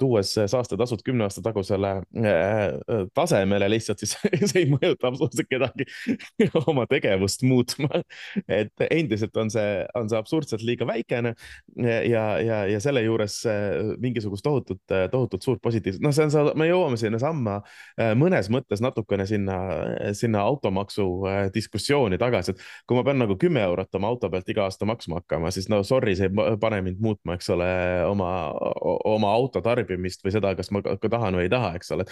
tuues 0.00 0.32
saastetasud 0.50 1.04
kümne 1.06 1.26
aasta 1.26 1.42
tagusele 1.44 1.92
tasemele 3.14 3.68
lihtsalt, 3.70 4.02
siis 4.02 4.16
see 4.50 4.64
ei 4.64 4.70
mõjuta 4.70 5.10
absoluutselt 5.10 5.50
kedagi 5.50 5.86
oma 6.66 6.86
tegevust 6.90 7.44
muutma. 7.46 8.02
et 8.48 8.86
endiselt 8.90 9.19
sisuliselt 9.20 9.36
on 9.36 9.50
see, 9.50 9.86
on 9.94 10.08
see 10.10 10.18
absurdselt 10.18 10.62
liiga 10.62 10.86
väikene. 10.86 11.34
Ja, 11.76 12.38
ja, 12.40 12.64
ja 12.66 12.80
selle 12.80 13.02
juures 13.02 13.40
äh, 13.46 13.94
mingisugust 14.00 14.44
tohutut, 14.44 14.82
äh, 14.90 15.08
tohutut 15.10 15.42
suurt 15.42 15.60
positiivset, 15.62 16.02
noh, 16.02 16.12
see 16.14 16.26
on, 16.26 16.52
me 16.58 16.68
jõuame 16.68 16.98
sinnasamma 17.00 17.60
äh, 17.60 18.12
mõnes 18.18 18.50
mõttes 18.52 18.82
natukene 18.82 19.26
sinna, 19.28 19.58
sinna 20.16 20.42
automaksu 20.46 21.06
diskussiooni 21.54 22.18
tagasi, 22.20 22.54
et 22.54 22.64
kui 22.88 22.98
ma 22.98 23.04
pean 23.06 23.20
nagu 23.20 23.36
kümme 23.40 23.62
eurot 23.64 23.94
oma 23.98 24.10
auto 24.10 24.30
pealt 24.32 24.48
iga 24.50 24.66
aasta 24.66 24.88
maksma 24.88 25.20
hakkama, 25.20 25.52
siis 25.54 25.68
no 25.72 25.82
sorry, 25.86 26.16
see 26.18 26.30
ei 26.30 26.58
pane 26.60 26.80
mind 26.86 27.00
muutma, 27.02 27.36
eks 27.38 27.50
ole, 27.54 27.70
oma, 28.08 28.30
oma 29.08 29.32
auto 29.36 29.62
tarbimist 29.64 30.24
või 30.24 30.34
seda, 30.34 30.54
kas 30.58 30.72
ma 30.74 30.82
ka 30.84 31.10
tahan 31.10 31.38
või 31.38 31.46
ei 31.46 31.52
taha, 31.52 31.74
eks 31.78 31.94
ole. 31.96 32.06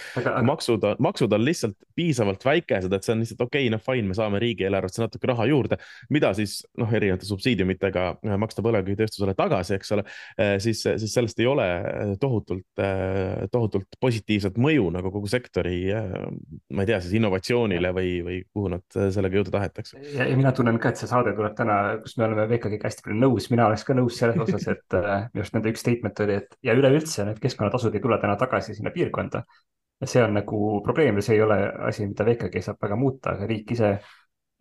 maksud, 0.47 0.85
maksud 1.01 1.33
on 1.35 1.45
lihtsalt 1.45 1.77
piisavalt 1.97 2.45
väikesed, 2.45 2.93
et 2.93 3.05
see 3.05 3.15
on 3.15 3.23
lihtsalt 3.25 3.45
okei 3.47 3.67
okay,, 3.67 3.73
noh 3.73 3.83
fine, 3.83 4.07
me 4.09 4.17
saame 4.17 4.41
riigieelarvesse 4.41 5.03
natuke 5.03 5.29
raha 5.29 5.47
juurde, 5.49 5.79
mida 6.13 6.31
siis 6.37 6.59
noh, 6.79 6.89
erinevate 6.99 7.27
subsiidiumitega 7.29 8.05
maksta 8.41 8.63
põlevkivitööstusele 8.65 9.35
tagasi, 9.37 9.75
eks 9.77 9.95
ole, 9.95 10.05
siis, 10.61 10.83
siis 10.83 11.13
sellest 11.13 11.39
ei 11.41 11.47
ole 11.49 11.67
tohutult, 12.21 12.67
tohutult 13.51 13.99
positiivset 14.01 14.59
mõju 14.61 14.89
nagu 14.95 15.11
kogu 15.13 15.29
sektori, 15.31 15.79
ma 15.93 16.85
ei 16.85 16.91
tea, 16.91 16.99
siis 17.03 17.15
innovatsioonile 17.19 17.93
või, 17.95 18.13
või 18.25 18.41
kuhu 18.47 18.73
nad 18.75 18.99
sellega 19.15 19.41
jõuda 19.41 19.55
tahetakse. 19.57 20.01
ja, 20.17 20.27
mina 20.37 20.53
tunnen 20.55 20.79
ka, 20.81 20.93
et 20.93 21.01
see 21.01 21.09
saade 21.09 21.33
tuleb 21.37 21.55
täna, 21.57 21.79
kus 22.03 22.17
me 22.19 22.27
oleme 22.27 22.47
VKG-ga 22.51 22.89
hästi 22.89 23.07
palju 23.07 23.19
nõus, 23.19 23.49
mina 23.53 23.67
oleks 23.69 23.87
ka 23.87 23.97
nõus 23.97 24.19
selles 24.19 24.39
osas, 24.45 24.67
et 24.75 24.99
minu 24.99 25.43
arust 25.43 25.57
nende 25.57 25.73
üks 25.73 25.83
statement 25.85 26.23
oli, 26.25 26.39
et 26.43 26.59
ja 26.65 26.77
üleüldse 26.77 27.27
need 27.27 27.41
keskkonnatasud 27.43 27.95
ei 27.95 28.03
tule 28.03 28.19
täna 28.21 28.37
tagasi 28.39 28.77
sinna 28.77 28.93
piirkonda 28.95 29.43
ja 29.99 30.07
see 30.07 30.23
on 30.23 30.33
nagu 30.37 30.59
probleem 30.83 31.19
ja 31.19 31.25
see 31.25 31.37
ei 31.37 31.43
ole 31.43 31.59
asi, 31.89 32.07
mida 32.07 32.25
VKG 32.27 32.63
saab 32.63 32.79
väga 32.83 32.97
muuta, 32.99 33.35
aga 33.35 33.47
riik 33.49 33.73
ise 33.75 33.97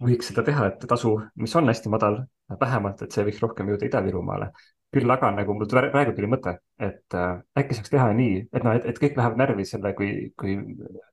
võiks 0.03 0.31
seda 0.31 0.45
teha, 0.47 0.71
et 0.71 0.89
tasu, 0.89 1.15
mis 1.43 1.55
on 1.59 1.69
hästi 1.69 1.91
madal, 1.93 2.21
vähemalt, 2.61 3.03
et 3.03 3.15
see 3.15 3.25
võiks 3.27 3.41
rohkem 3.43 3.71
jõuda 3.73 3.89
Ida-Virumaale. 3.89 4.53
küll 4.95 5.11
aga 5.13 5.29
nagu 5.37 5.53
mul 5.53 5.69
praegu 5.69 6.15
tuli 6.17 6.29
mõte, 6.33 6.55
et 6.81 7.15
äh, 7.15 7.43
äkki 7.61 7.77
saaks 7.77 7.91
teha 7.93 8.07
nii, 8.17 8.39
et 8.49 8.65
noh, 8.65 8.73
et, 8.79 8.87
et 8.89 8.99
kõik 8.99 9.19
lähevad 9.19 9.37
närvi 9.37 9.67
selle, 9.69 9.93
kui, 9.93 10.31
kui 10.39 10.55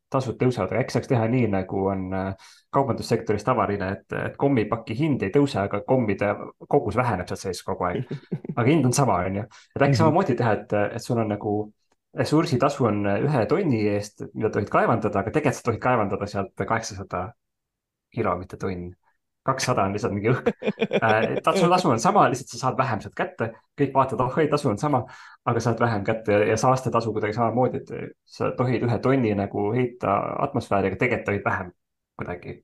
tasud 0.09 0.37
tõusevad, 0.39 0.71
aga 0.71 0.83
äkki 0.85 0.95
saaks 0.95 1.09
teha 1.11 1.25
nii, 1.27 1.49
nagu 1.51 1.81
on 1.91 2.05
äh, 2.15 2.53
kaubandussektoris 2.71 3.43
tavaline, 3.43 3.89
et, 3.97 4.15
et 4.15 4.37
kommipaki 4.39 4.95
hind 4.95 5.25
ei 5.27 5.33
tõuse, 5.33 5.59
aga 5.65 5.81
kommide 5.83 6.31
kogus 6.71 6.95
väheneb 6.95 7.27
sealt 7.27 7.43
sees 7.43 7.63
kogu 7.67 7.89
aeg. 7.89 8.07
aga 8.55 8.67
hind 8.69 8.87
on 8.87 8.95
sama, 8.95 9.19
on 9.27 9.41
ju, 9.41 9.47
et 9.75 9.81
äkki 9.81 9.91
mhm. 9.91 10.01
samamoodi 10.03 10.37
teha, 10.39 10.55
et, 10.61 10.77
et 10.95 11.03
sul 11.03 11.19
on 11.19 11.35
nagu 11.35 11.57
ressursitasu 12.15 12.87
on 12.87 13.03
ühe 13.11 13.45
tonni 13.51 13.81
eest, 13.91 14.23
mida 14.31 14.53
tohid 14.55 14.71
kaevandada, 14.71 15.19
aga 15.19 15.35
tegelikult 15.35 15.59
sa 15.59 15.67
tohid 15.67 15.83
kaevandada 15.83 16.31
sealt 16.31 16.63
kaheksasada 16.63 17.25
kilo, 18.15 18.35
mitte 18.39 18.59
tonn. 18.61 18.93
kakssada 19.45 19.83
on 19.85 19.91
lihtsalt 19.93 20.13
mingi 20.15 20.31
õhk 20.31 20.47
äh, 20.97 21.35
tasu, 21.45 21.67
tasu 21.69 21.91
on 21.93 21.99
sama, 22.01 22.23
lihtsalt 22.31 22.49
sa 22.49 22.61
saad 22.63 22.79
vähem 22.79 23.01
sealt 23.03 23.13
kätte, 23.17 23.51
kõik 23.77 23.91
vaatavad, 23.93 24.23
oh 24.25 24.39
ei, 24.41 24.47
tasu 24.49 24.71
on 24.71 24.79
sama, 24.81 25.03
aga 25.45 25.61
saad 25.61 25.83
vähem 25.83 26.05
kätte 26.07 26.33
ja, 26.33 26.47
ja 26.49 26.55
saastetasu 26.57 27.13
kuidagi 27.13 27.37
samamoodi, 27.37 27.83
et 27.83 28.15
sa 28.25 28.49
tohid 28.57 28.87
ühe 28.87 28.97
tonni 29.03 29.35
nagu 29.37 29.67
heita 29.75 30.15
atmosfääri, 30.47 30.89
aga 30.89 31.01
tegelikult 31.03 31.29
tohid 31.29 31.45
vähem 31.45 31.69
kuidagi 32.17 32.57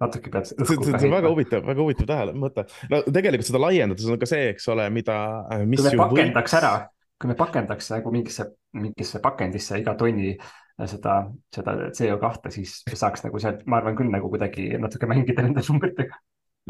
natuke 0.00 0.32
pead. 0.32 0.48
see 0.48 0.96
on 0.96 1.16
väga 1.18 1.34
huvitav, 1.34 1.68
väga 1.68 1.84
huvitav 1.84 2.08
tähele 2.08 2.36
mõte. 2.46 2.64
no 2.88 3.02
tegelikult 3.04 3.50
seda 3.50 3.64
laiendades 3.66 4.08
on 4.08 4.20
ka 4.20 4.32
see, 4.32 4.52
eks 4.54 4.72
ole, 4.72 4.88
mida. 4.94 5.18
kui 5.52 5.84
me 5.84 5.96
pakendaks 6.00 6.56
võiks... 6.56 6.60
ära 6.62 6.74
kui 7.20 7.32
me 7.32 7.36
pakendaks 7.36 7.90
nagu 7.94 8.12
mingisse, 8.12 8.44
mingisse 8.76 9.20
pakendisse 9.24 9.78
iga 9.80 9.94
tonni 9.96 10.34
äh, 10.34 10.50
seda, 10.84 11.16
seda 11.54 11.76
CO2, 11.96 12.52
siis 12.52 12.78
saaks 12.92 13.24
nagu 13.24 13.40
sealt, 13.40 13.64
ma 13.66 13.80
arvan 13.80 13.96
küll 13.96 14.12
nagu 14.12 14.28
kuidagi 14.32 14.74
natuke 14.80 15.08
mängida 15.08 15.44
nende 15.46 15.64
numbritega 15.68 16.18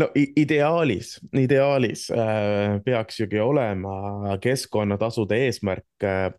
no 0.00 0.10
ideaalis, 0.14 1.16
ideaalis 1.34 2.06
äh, 2.14 2.76
peaks 2.84 3.20
ju 3.20 3.28
olema 3.42 4.36
keskkonnatasude 4.42 5.40
eesmärk 5.46 6.04
äh, 6.04 6.30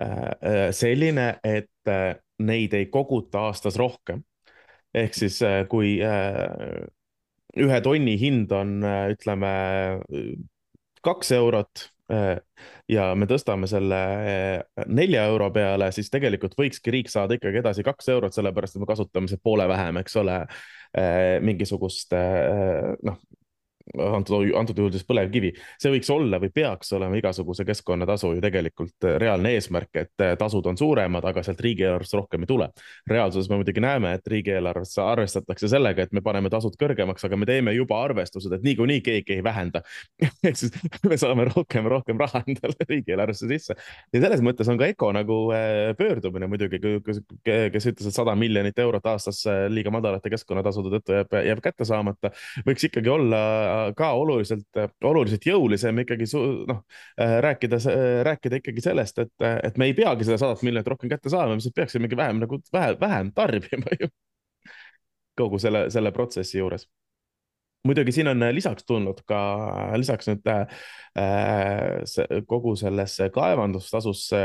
äh, 0.00 0.70
selline, 0.74 1.36
et 1.44 1.70
äh, 1.88 2.16
neid 2.42 2.74
ei 2.74 2.88
koguta 2.90 3.46
aastas 3.50 3.78
rohkem. 3.78 4.24
ehk 4.94 5.14
siis 5.14 5.38
äh, 5.42 5.62
kui 5.68 6.00
äh, 6.04 6.88
ühe 7.56 7.80
tonni 7.84 8.16
hind 8.18 8.52
on, 8.56 8.80
ütleme, 9.12 9.50
kaks 11.04 11.32
eurot 11.36 11.92
Äh, 12.01 12.01
ja 12.92 13.08
me 13.18 13.28
tõstame 13.30 13.68
selle 13.70 13.98
äh, 13.98 14.86
nelja 14.86 15.26
euro 15.30 15.50
peale, 15.54 15.90
siis 15.94 16.10
tegelikult 16.12 16.56
võikski 16.58 16.94
riik 16.94 17.12
saada 17.12 17.38
ikkagi 17.38 17.62
edasi 17.62 17.84
kaks 17.86 18.10
eurot, 18.14 18.34
sellepärast 18.36 18.76
et 18.76 18.84
me 18.84 18.90
kasutame 18.90 19.30
see 19.30 19.40
poole 19.42 19.68
vähem, 19.70 20.00
eks 20.02 20.18
ole, 20.22 20.40
äh, 20.98 21.38
mingisugust 21.44 22.12
noh, 22.12 23.20
antud, 23.98 24.48
antud 24.58 24.78
juhul 24.78 24.92
siis 24.94 25.06
põlevkivi. 25.08 25.52
see 25.80 25.92
võiks 25.92 26.10
olla 26.12 26.40
või 26.42 26.52
peaks 26.54 26.92
olema 26.96 27.18
igasuguse 27.18 27.64
keskkonnatasu 27.68 28.34
ju 28.36 28.42
tegelikult 28.44 29.08
reaalne 29.20 29.54
eesmärk, 29.56 29.90
et 30.02 30.26
tasud 30.38 30.66
on 30.66 30.78
suuremad, 30.78 31.24
aga 31.24 31.42
sealt 31.42 31.60
riigieelarvest 31.60 32.14
rohkem 32.14 32.46
ei 32.46 32.50
tule. 32.50 32.68
reaalsuses 33.10 33.50
me 33.50 33.60
muidugi 33.60 33.80
näeme, 33.80 34.14
et 34.18 34.26
riigieelarvesse 34.26 35.02
arvestatakse 35.02 35.68
sellega, 35.68 36.02
et 36.02 36.12
me 36.12 36.22
paneme 36.24 36.50
tasud 36.50 36.76
kõrgemaks, 36.80 37.24
aga 37.26 37.36
me 37.36 37.46
teeme 37.46 37.74
juba 37.76 38.02
arvestused, 38.04 38.52
et 38.52 38.62
niikuinii 38.62 39.00
keegi 39.00 39.38
ei 39.38 39.44
vähenda 39.44 39.82
ehk 40.46 40.58
siis 40.58 40.72
me 41.08 41.18
saame 41.20 41.46
rohkem, 41.50 41.86
rohkem 41.90 42.20
raha 42.20 42.42
endale 42.46 42.88
riigieelarvesse 42.88 43.48
sisse. 43.50 43.76
ja 44.12 44.22
selles 44.24 44.42
mõttes 44.44 44.68
on 44.70 44.80
ka 44.80 44.88
EKO 44.92 45.12
nagu 45.16 45.38
äh, 45.54 45.92
pöördumine 45.98 46.48
muidugi, 46.50 46.80
kes 46.82 47.88
ütles, 47.92 48.08
et 48.08 48.14
sada 48.14 48.34
miljonit 48.38 48.78
eurot 48.78 49.06
aastas 49.12 49.42
äh, 49.50 49.64
liiga 49.72 49.92
madalate 49.94 50.32
keskkonnatasude 50.32 50.96
tõttu 50.96 51.16
jääb, 51.18 51.36
jääb 51.48 51.62
kätte 51.64 51.86
saamata, 51.88 52.32
võiks 52.66 52.88
ikkagi 52.88 53.12
olla 53.12 53.42
ka 53.96 54.12
oluliselt, 54.18 54.80
oluliselt 55.04 55.46
jõulisem 55.46 56.02
ikkagi 56.04 56.28
noh, 56.68 56.82
äh, 57.20 57.36
rääkida, 57.44 57.78
rääkida 58.28 58.62
ikkagi 58.62 58.84
sellest, 58.84 59.22
et, 59.26 59.32
et 59.68 59.78
me 59.80 59.90
ei 59.90 59.96
peagi 59.96 60.26
seda 60.28 60.40
sadat 60.40 60.64
miljonit 60.66 60.90
rohkem 60.92 61.12
kätte 61.12 61.32
saama, 61.32 61.58
me 61.58 61.74
peaksimegi 61.76 62.18
vähem 62.18 62.42
nagu 62.42 62.60
vähe, 62.72 62.96
vähem 63.00 63.32
tarbima 63.36 64.00
ju. 64.00 64.10
kogu 65.40 65.58
selle, 65.62 65.86
selle 65.90 66.12
protsessi 66.12 66.58
juures 66.58 66.86
muidugi 67.84 68.12
siin 68.12 68.28
on 68.30 68.44
lisaks 68.54 68.84
tulnud 68.86 69.24
ka, 69.26 69.38
lisaks 69.98 70.28
nüüd 70.30 70.48
äh, 70.52 70.82
see, 72.08 72.42
kogu 72.46 72.76
sellesse 72.78 73.26
kaevandustasusse 73.34 74.42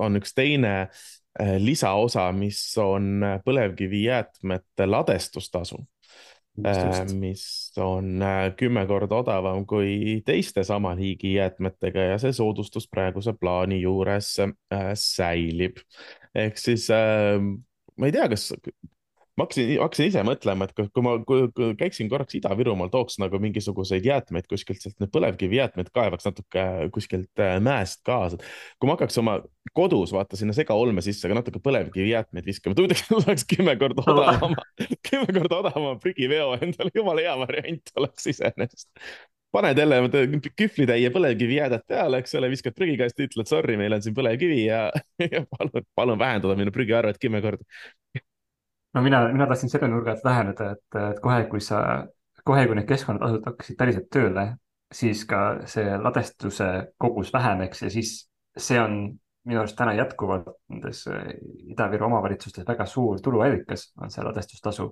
on 0.00 0.16
üks 0.20 0.32
teine 0.36 0.74
äh, 0.80 1.56
lisaosa, 1.60 2.30
mis 2.32 2.62
on 2.80 3.20
põlevkivijäätmete 3.44 4.88
ladestustasu 4.88 5.82
Äh, 5.82 5.99
mis 7.20 7.44
on 7.80 8.22
äh, 8.22 8.50
kümme 8.58 8.84
korda 8.86 9.20
odavam 9.22 9.66
kui 9.68 10.20
teiste 10.26 10.64
sama 10.66 10.94
liigi 10.98 11.34
jäätmetega 11.34 12.10
ja 12.12 12.18
see 12.22 12.32
soodustus 12.36 12.88
praeguse 12.90 13.34
plaani 13.38 13.80
juures 13.82 14.36
äh, 14.44 14.92
säilib. 14.94 15.82
ehk 16.34 16.58
siis 16.58 16.86
ma 16.90 18.06
ei 18.06 18.12
tea, 18.14 18.28
kas 18.30 18.50
ma 19.40 19.46
hakkasin, 19.46 19.70
hakkasin 19.80 20.10
ise 20.10 20.22
mõtlema, 20.26 20.66
et 20.68 20.74
kui 20.76 21.04
ma 21.04 21.14
kui, 21.26 21.46
kui 21.56 21.72
käiksin 21.80 22.10
korraks 22.12 22.36
Ida-Virumaal, 22.36 22.90
tooks 22.92 23.16
nagu 23.22 23.40
mingisuguseid 23.42 24.04
jäätmeid 24.06 24.48
kuskilt 24.50 24.82
sealt, 24.82 24.98
need 25.00 25.12
põlevkivijäätmeid 25.14 25.88
kaevaks 25.96 26.28
natuke 26.28 26.66
kuskilt 26.94 27.42
äh, 27.42 27.56
mäest 27.64 28.04
kaasa. 28.06 28.40
kui 28.78 28.90
ma 28.90 28.98
hakkaks 28.98 29.18
oma 29.22 29.38
kodus 29.76 30.12
vaata 30.12 30.36
sinna 30.36 30.54
segaolme 30.56 31.04
sisse 31.04 31.30
ka 31.30 31.38
natuke 31.38 31.62
põlevkivijäätmeid 31.64 32.46
viskama, 32.52 32.76
tundub, 32.76 33.00
et 33.00 33.16
oleks 33.22 33.48
kümme 33.48 33.76
korda 33.80 34.04
odavama, 34.12 34.68
kümme 35.08 35.32
korda 35.32 35.64
odavama 35.64 35.96
prügiveo 36.04 36.54
endale, 36.60 36.92
jumala 36.94 37.24
hea 37.24 37.36
variant 37.46 37.94
oleks 38.00 38.32
iseenesest. 38.34 38.90
Paned 39.50 39.78
jälle 39.78 39.96
kühvlitäie 40.54 41.08
põlevkivijäädet 41.10 41.82
peale, 41.90 42.20
eks 42.22 42.36
ole, 42.38 42.52
viskad 42.52 42.76
prügikasti, 42.76 43.26
ütled 43.26 43.48
sorry, 43.50 43.74
meil 43.80 43.96
on 43.96 44.04
siin 44.04 44.14
põlevkivi 44.14 44.60
ja, 44.68 44.84
ja 45.32 45.42
palun, 45.50 45.88
palun 45.98 46.20
vähendada 46.20 46.54
minu 46.60 46.70
prügiarvet 46.74 47.18
kümme 47.18 47.42
korda 47.42 47.66
no 48.94 49.02
mina, 49.02 49.22
mina 49.32 49.46
tahtsin 49.46 49.70
selle 49.72 49.88
nurga 49.88 50.14
alt 50.14 50.24
läheneda, 50.26 50.72
et, 50.76 50.98
et 51.12 51.22
kohe, 51.22 51.44
kui 51.50 51.62
sa, 51.64 51.80
kohe, 52.44 52.66
kui 52.66 52.78
need 52.78 52.88
keskkonnatasud 52.88 53.46
hakkasid 53.46 53.78
päriselt 53.78 54.10
tööle, 54.12 54.46
siis 54.92 55.24
ka 55.30 55.40
see 55.70 55.96
ladestuse 56.02 56.70
kogus 56.98 57.32
väheneks 57.32 57.84
ja 57.86 57.90
siis 57.94 58.14
see 58.58 58.80
on 58.80 59.02
minu 59.48 59.62
arust 59.62 59.76
täna 59.78 59.94
jätkuvalt 59.96 60.50
nendes 60.68 61.06
äh, 61.08 61.32
Ida-Viru 61.72 62.06
omavalitsustes 62.10 62.66
väga 62.68 62.86
suur 62.86 63.20
tuluallikas, 63.24 63.90
on 64.00 64.10
see 64.12 64.24
ladestustasu. 64.24 64.90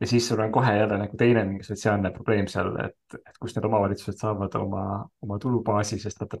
ja 0.00 0.06
siis 0.06 0.28
sul 0.28 0.40
on 0.40 0.52
kohe 0.52 0.76
jälle 0.76 0.98
nagu 0.98 1.16
teine 1.16 1.44
mingi 1.44 1.64
sotsiaalne 1.66 2.10
probleem 2.14 2.46
seal, 2.46 2.70
et, 2.84 3.18
et 3.18 3.38
kust 3.40 3.56
need 3.56 3.66
omavalitsused 3.66 4.20
saavad 4.20 4.54
oma, 4.54 4.84
oma 5.22 5.38
tulubaasi, 5.42 5.98
sest 5.98 6.20
nad 6.22 6.38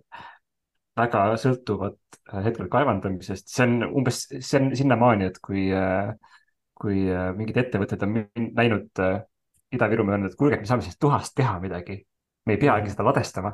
väga 0.98 1.24
sõltuvad 1.42 1.98
äh, 2.32 2.44
hetkel 2.44 2.68
kaevandamisest, 2.70 3.48
see 3.50 3.66
on 3.66 3.88
umbes, 3.88 4.26
see 4.38 4.60
on 4.60 4.70
sinnamaani, 4.78 5.32
et 5.32 5.40
kui 5.42 5.68
äh, 5.74 6.12
kui 6.78 7.02
äh, 7.10 7.30
mingid 7.36 7.58
ettevõtted 7.64 8.04
on 8.06 8.20
läinud 8.56 9.02
äh, 9.02 9.18
Ida-Virumaa 9.74 10.16
öelnud, 10.16 10.32
et 10.32 10.38
kuulge, 10.38 10.60
me 10.60 10.68
saame 10.68 10.84
sellest 10.84 11.00
tuhast 11.02 11.34
teha 11.36 11.58
midagi. 11.60 11.98
me 12.46 12.54
ei 12.56 12.60
peagi 12.60 12.88
seda 12.88 13.04
ladestama. 13.04 13.52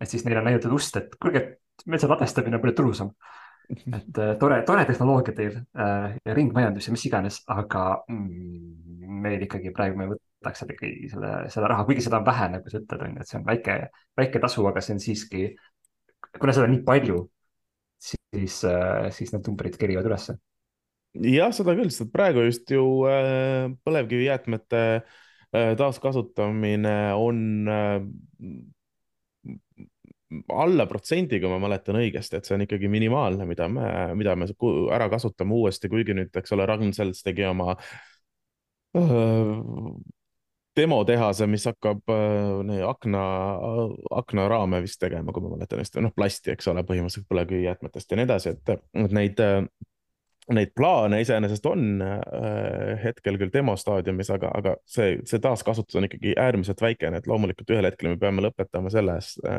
et 0.00 0.10
siis 0.10 0.24
neile 0.24 0.38
on 0.42 0.46
näidatud 0.50 0.72
ust, 0.76 0.96
et 1.00 1.16
kuulge, 1.20 1.42
meil 1.86 2.00
see 2.02 2.10
ladestamine 2.10 2.58
on 2.58 2.62
palju 2.62 2.76
tulusam. 2.80 3.10
et 3.68 4.20
äh, 4.22 4.34
tore, 4.38 4.60
tore 4.68 4.84
tehnoloogia 4.86 5.34
teil 5.34 5.56
ja 5.74 6.34
ringmajandus 6.38 6.86
ja 6.86 6.94
mis 6.94 7.06
iganes, 7.08 7.40
aga 7.50 7.86
mm, 8.08 9.16
meil 9.24 9.42
ikkagi 9.48 9.72
praegu 9.74 9.98
me 9.98 10.10
võtaks 10.12 10.62
ikkagi 10.68 11.08
selle, 11.10 11.32
selle 11.50 11.72
raha, 11.72 11.86
kuigi 11.88 12.04
seda 12.04 12.20
on 12.20 12.28
vähe, 12.28 12.50
nagu 12.52 12.70
sa 12.70 12.78
ütled, 12.78 13.02
on 13.02 13.16
ju, 13.16 13.24
et 13.24 13.32
see 13.32 13.40
on 13.40 13.48
väike, 13.48 13.78
väike 14.20 14.42
tasu, 14.44 14.66
aga 14.70 14.84
see 14.84 14.94
on 14.94 15.02
siiski, 15.02 15.48
kuna 16.36 16.54
seda 16.54 16.68
on 16.68 16.76
nii 16.76 16.84
palju, 16.86 17.24
siis, 18.12 18.60
siis 19.16 19.34
need 19.34 19.50
numbrid 19.50 19.80
kerivad 19.80 20.06
ülesse 20.06 20.36
jah, 21.24 21.52
seda 21.54 21.74
küll, 21.78 21.90
sest 21.92 22.12
praegu 22.14 22.46
just 22.46 22.70
ju 22.70 22.84
äh, 23.08 23.66
põlevkivijäätmete 23.86 24.82
äh, 24.96 25.74
taaskasutamine 25.78 26.96
on 27.18 27.68
äh, 27.68 28.00
alla 30.50 30.86
protsendi, 30.90 31.38
kui 31.40 31.50
ma 31.50 31.60
mäletan 31.62 32.00
õigesti, 32.00 32.38
et 32.38 32.48
see 32.48 32.56
on 32.56 32.66
ikkagi 32.66 32.90
minimaalne, 32.90 33.46
mida 33.46 33.68
me, 33.70 33.86
mida 34.18 34.34
me 34.36 34.48
ära 34.94 35.06
kasutame 35.12 35.54
uuesti, 35.54 35.90
kuigi 35.92 36.16
nüüd, 36.18 36.34
eks 36.34 36.54
ole, 36.56 36.66
Ragn-Sells 36.66 37.22
tegi 37.26 37.46
oma 37.46 37.76
demotehase, 40.76 41.46
mis 41.48 41.64
hakkab 41.68 42.12
äh, 42.12 42.82
akna, 42.88 43.24
aknaraame 44.18 44.82
vist 44.84 45.00
tegema, 45.00 45.32
kui 45.32 45.44
ma 45.44 45.54
mäletan 45.54 45.80
hästi, 45.80 46.04
noh 46.04 46.14
plasti, 46.16 46.52
eks 46.52 46.68
ole, 46.72 46.84
põhimõtteliselt 46.86 47.28
põlevkivijäätmetest 47.30 48.12
ja 48.12 48.18
nii 48.18 48.28
edasi, 48.28 48.56
et, 48.56 48.74
et 49.04 49.14
neid 49.16 49.40
neid 50.54 50.72
plaane 50.78 51.20
iseenesest 51.24 51.66
on 51.66 52.02
äh, 52.04 53.02
hetkel 53.02 53.38
küll 53.40 53.52
demostaadiumis, 53.54 54.30
aga, 54.36 54.52
aga 54.54 54.76
see, 54.86 55.16
see 55.26 55.42
taaskasutus 55.42 55.98
on 55.98 56.06
ikkagi 56.06 56.36
äärmiselt 56.38 56.82
väikene, 56.82 57.18
et 57.18 57.26
loomulikult 57.30 57.72
ühel 57.74 57.88
hetkel 57.88 58.12
me 58.12 58.20
peame 58.20 58.44
lõpetama 58.44 58.92
selles 58.94 59.32
äh, 59.46 59.58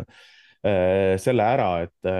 äh, 0.64 1.18
selle 1.22 1.44
ära, 1.44 1.70
et, 1.84 2.12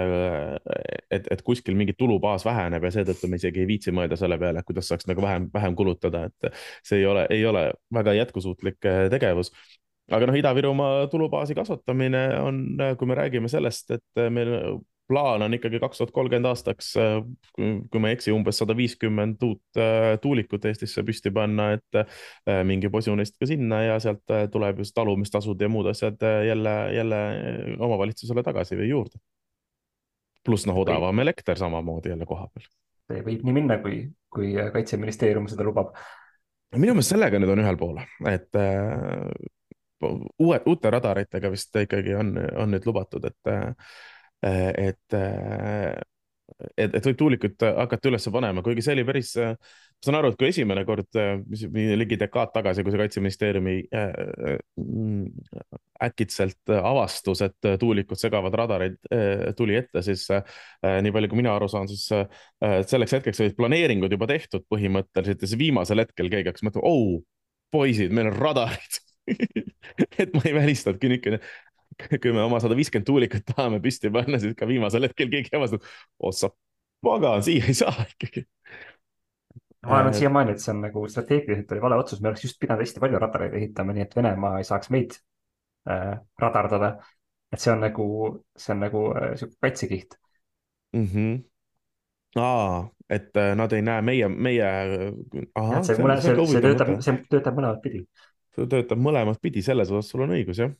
et, 1.16 1.30
et 1.32 1.44
kuskil 1.46 1.78
mingi 1.78 1.96
tulubaas 1.98 2.44
väheneb 2.48 2.84
ja 2.84 2.92
seetõttu 2.98 3.30
me 3.30 3.40
isegi 3.40 3.64
ei 3.64 3.70
viitsi 3.70 3.94
mõelda 3.94 4.20
selle 4.20 4.38
peale, 4.40 4.62
kuidas 4.68 4.92
saaks 4.92 5.08
nagu 5.08 5.24
vähem, 5.24 5.48
vähem 5.54 5.78
kulutada, 5.78 6.26
et 6.28 6.52
see 6.84 7.00
ei 7.00 7.08
ole, 7.08 7.24
ei 7.32 7.44
ole 7.48 7.70
väga 7.94 8.18
jätkusuutlik 8.20 8.80
tegevus. 9.14 9.52
Aga 10.12 10.28
noh, 10.28 10.36
Ida-Virumaa 10.40 11.08
tulubaasi 11.12 11.56
kasvatamine 11.56 12.22
on, 12.40 12.62
kui 13.00 13.08
me 13.08 13.16
räägime 13.16 13.48
sellest, 13.52 13.90
et 13.96 14.28
meil 14.32 14.54
plaan 15.08 15.42
on 15.42 15.54
ikkagi 15.54 15.80
kaks 15.80 15.98
tuhat 15.98 16.12
kolmkümmend 16.12 16.48
aastaks, 16.50 16.92
kui 17.56 18.02
ma 18.02 18.10
ei 18.10 18.16
eksi, 18.18 18.32
umbes 18.34 18.60
sada 18.60 18.76
viiskümmend 18.76 19.42
uut 19.46 19.80
äh, 19.80 20.10
tuulikut 20.22 20.64
Eestisse 20.68 21.02
püsti 21.06 21.32
panna, 21.34 21.70
et 21.78 21.98
äh, 22.00 22.60
mingi 22.68 22.90
posu 22.92 23.14
neist 23.16 23.38
ka 23.40 23.48
sinna 23.48 23.80
ja 23.86 23.98
sealt 24.04 24.34
äh, 24.34 24.46
tuleb 24.52 24.82
just 24.84 24.94
talumistasud 24.96 25.60
ja 25.64 25.70
muud 25.72 25.88
asjad 25.92 26.22
jälle, 26.46 26.76
jälle 26.96 27.22
omavalitsusele 27.78 28.44
tagasi 28.44 28.78
või 28.80 28.90
juurde. 28.92 29.20
pluss 30.44 30.68
noh, 30.68 30.78
odavam 30.80 31.18
elekter 31.24 31.58
samamoodi 31.58 32.12
jälle 32.12 32.26
koha 32.28 32.48
peal. 32.54 32.68
see 33.08 33.24
võib 33.24 33.44
nii 33.44 33.56
minna, 33.60 33.78
kui, 33.84 34.02
kui 34.32 34.54
kaitseministeerium 34.72 35.48
seda 35.48 35.64
lubab. 35.64 35.96
minu 36.76 36.92
meelest 36.92 37.16
sellega 37.16 37.40
nüüd 37.40 37.56
on 37.56 37.64
ühel 37.64 37.80
pool, 37.80 38.02
et 38.28 38.60
uue, 40.04 40.60
uute 40.66 40.90
radaritega 40.90 41.50
vist 41.50 41.76
ikkagi 41.80 42.14
on, 42.14 42.36
on 42.60 42.76
nüüd 42.76 42.84
lubatud, 42.86 43.24
et 43.24 43.56
Äh, 43.58 43.74
et, 44.42 45.16
äh, 45.16 45.92
et, 46.76 46.94
et 46.94 47.04
võib 47.10 47.18
tuulikut 47.18 47.66
hakata 47.66 48.10
üles 48.10 48.28
panema, 48.32 48.64
kuigi 48.64 48.84
see 48.84 48.96
oli 48.96 49.04
päris, 49.08 49.34
ma 49.38 50.04
saan 50.04 50.18
aru, 50.20 50.32
et 50.32 50.38
kui 50.40 50.48
esimene 50.50 50.84
kord, 50.88 51.18
mis 51.48 51.64
ligi 52.00 52.18
dekaad 52.20 52.52
tagasi, 52.54 52.84
kui 52.84 52.94
see 52.94 53.02
kaitseministeeriumi 53.02 53.76
äkitselt 56.08 56.74
avastus, 56.78 57.42
et 57.46 57.70
tuulikud 57.82 58.20
segavad 58.20 58.54
radareid, 58.58 58.98
tuli 59.58 59.78
ette, 59.78 60.02
siis 60.06 60.28
nii 60.30 61.14
palju, 61.14 61.32
kui 61.32 61.42
mina 61.42 61.56
aru 61.58 61.70
saan, 61.70 61.90
siis 61.90 62.06
selleks 62.90 63.18
hetkeks 63.18 63.42
olid 63.44 63.58
planeeringud 63.58 64.14
juba 64.14 64.30
tehtud 64.30 64.66
põhimõtteliselt 64.70 65.42
ja 65.42 65.50
siis 65.50 65.60
viimasel 65.60 66.06
hetkel 66.06 66.30
keegi 66.32 66.52
hakkas 66.52 66.66
mõtlema, 66.68 66.94
oh, 66.94 67.18
poisid, 67.74 68.14
meil 68.14 68.32
on 68.32 68.38
radarid. 68.38 69.02
Et 70.22 70.32
ma 70.32 70.40
ei 70.46 70.54
välista, 70.56 70.94
et 70.94 71.02
niisugune 71.04 71.38
kui 72.22 72.32
me 72.32 72.42
oma 72.44 72.60
sada 72.62 72.76
viiskümmend 72.78 73.06
tuulikut 73.08 73.46
tahame 73.52 73.80
püsti 73.82 74.10
panna, 74.14 74.38
siis 74.42 74.54
ka 74.58 74.68
viimasel 74.70 75.08
hetkel 75.08 75.30
keegi 75.32 75.54
avastab, 75.58 75.84
oh 76.22 76.34
sa 76.34 76.50
pagan, 77.04 77.42
siia 77.46 77.66
ei 77.68 77.76
saa 77.76 78.06
ikkagi. 78.06 78.44
ma 79.86 80.00
arvan 80.00 80.14
siiamaani, 80.14 80.54
et 80.54 80.62
see 80.62 80.72
on 80.74 80.82
nagu 80.84 81.04
strateegiliselt 81.10 81.74
oli 81.74 81.82
vale 81.82 81.98
otsus, 82.02 82.22
me 82.22 82.30
oleks 82.30 82.44
just 82.46 82.58
pidanud 82.60 82.82
hästi 82.84 83.02
palju 83.02 83.20
radareid 83.22 83.54
ehitama, 83.58 83.94
nii 83.96 84.06
et 84.06 84.16
Venemaa 84.18 84.58
ei 84.60 84.66
saaks 84.66 84.90
meid 84.94 85.18
äh, 85.90 86.18
radardada. 86.42 86.96
et 87.52 87.62
see 87.62 87.72
on 87.72 87.80
nagu, 87.80 88.08
see 88.58 88.74
on 88.74 88.82
nagu 88.84 89.04
äh, 89.16 89.30
sihuke 89.40 89.56
kaitsekiht 89.66 90.18
mm. 90.92 91.06
-hmm. 91.12 91.38
aa, 92.42 92.88
et 93.10 93.36
äh, 93.36 93.54
nad 93.56 93.72
ei 93.72 93.82
näe 93.82 94.02
meie, 94.02 94.28
meie. 94.28 94.72
see, 95.82 95.94
see, 95.94 96.20
see, 96.20 96.46
see 96.46 96.66
töötab, 96.66 96.92
see 97.00 97.22
töötab 97.30 97.62
mõlemat 97.62 97.80
pidi. 97.82 98.04
see 98.54 98.66
töötab 98.66 98.98
mõlemat 98.98 99.40
pidi, 99.42 99.62
selles 99.62 99.90
osas 99.90 100.10
sul 100.10 100.26
on 100.26 100.36
õigus, 100.36 100.62
jah 100.66 100.74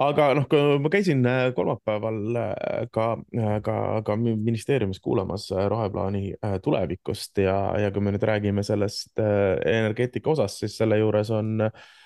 aga 0.00 0.28
noh, 0.34 0.46
kui 0.50 0.78
ma 0.82 0.90
käisin 0.90 1.24
äh, 1.26 1.48
kolmapäeval 1.54 2.38
äh, 2.40 2.86
ka, 2.94 3.08
äh, 3.36 3.58
ka, 3.62 3.76
ka 4.06 4.16
ministeeriumis 4.18 5.00
kuulamas 5.00 5.48
roheplaani 5.68 6.34
tulevikust 6.62 7.38
ja, 7.44 7.58
ja 7.78 7.92
kui 7.94 8.02
me 8.02 8.14
nüüd 8.14 8.26
räägime 8.26 8.64
sellest 8.66 9.20
energeetika 9.20 10.34
osast, 10.34 10.64
siis 10.64 10.78
selle 10.80 10.98
juures 10.98 11.30
on 11.34 11.60
Äh, 11.64 12.03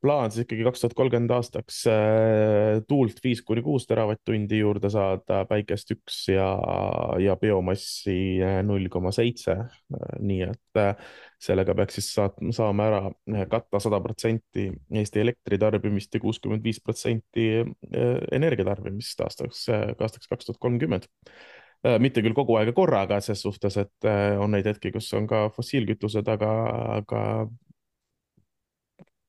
plaan 0.00 0.30
siis 0.30 0.44
ikkagi 0.44 0.62
kaks 0.62 0.80
tuhat 0.80 0.94
kolmkümmend 0.94 1.32
aastaks 1.34 1.80
äh, 1.90 2.78
tuult 2.86 3.18
viis 3.24 3.40
kuni 3.42 3.62
kuus 3.62 3.88
teravatt-tundi 3.90 4.60
juurde 4.60 4.90
saada, 4.92 5.40
päikest 5.50 5.90
üks 5.96 6.20
ja, 6.30 6.46
ja 7.18 7.34
biomassi 7.40 8.38
äh, 8.38 8.60
null 8.62 8.86
koma 8.92 9.10
seitse. 9.10 9.56
nii 10.22 10.46
et 10.46 10.80
sellega 11.42 11.74
peaks 11.74 11.98
siis 11.98 12.12
saat, 12.14 12.38
saama 12.54 12.86
ära 12.86 13.02
katta 13.50 13.82
sada 13.82 14.00
protsenti 14.04 14.68
Eesti 14.94 15.24
elektritarbimist 15.24 16.14
ja 16.14 16.22
kuuskümmend 16.22 16.62
viis 16.64 16.78
protsenti 16.82 17.64
energiatarbimist 18.32 19.20
aastaks, 19.26 19.66
aastaks 19.72 20.30
kaks 20.30 20.46
tuhat 20.46 20.62
kolmkümmend 20.62 21.10
mitte 22.02 22.22
küll 22.24 22.34
kogu 22.34 22.56
aeg 22.58 22.72
korraga 22.74 23.18
ses 23.22 23.42
suhtes, 23.42 23.76
et 23.78 24.08
on 24.40 24.54
neid 24.54 24.66
hetki, 24.66 24.90
kus 24.94 25.10
on 25.14 25.26
ka 25.30 25.46
fossiilkütused, 25.54 26.26
aga, 26.32 26.50
aga 26.96 27.20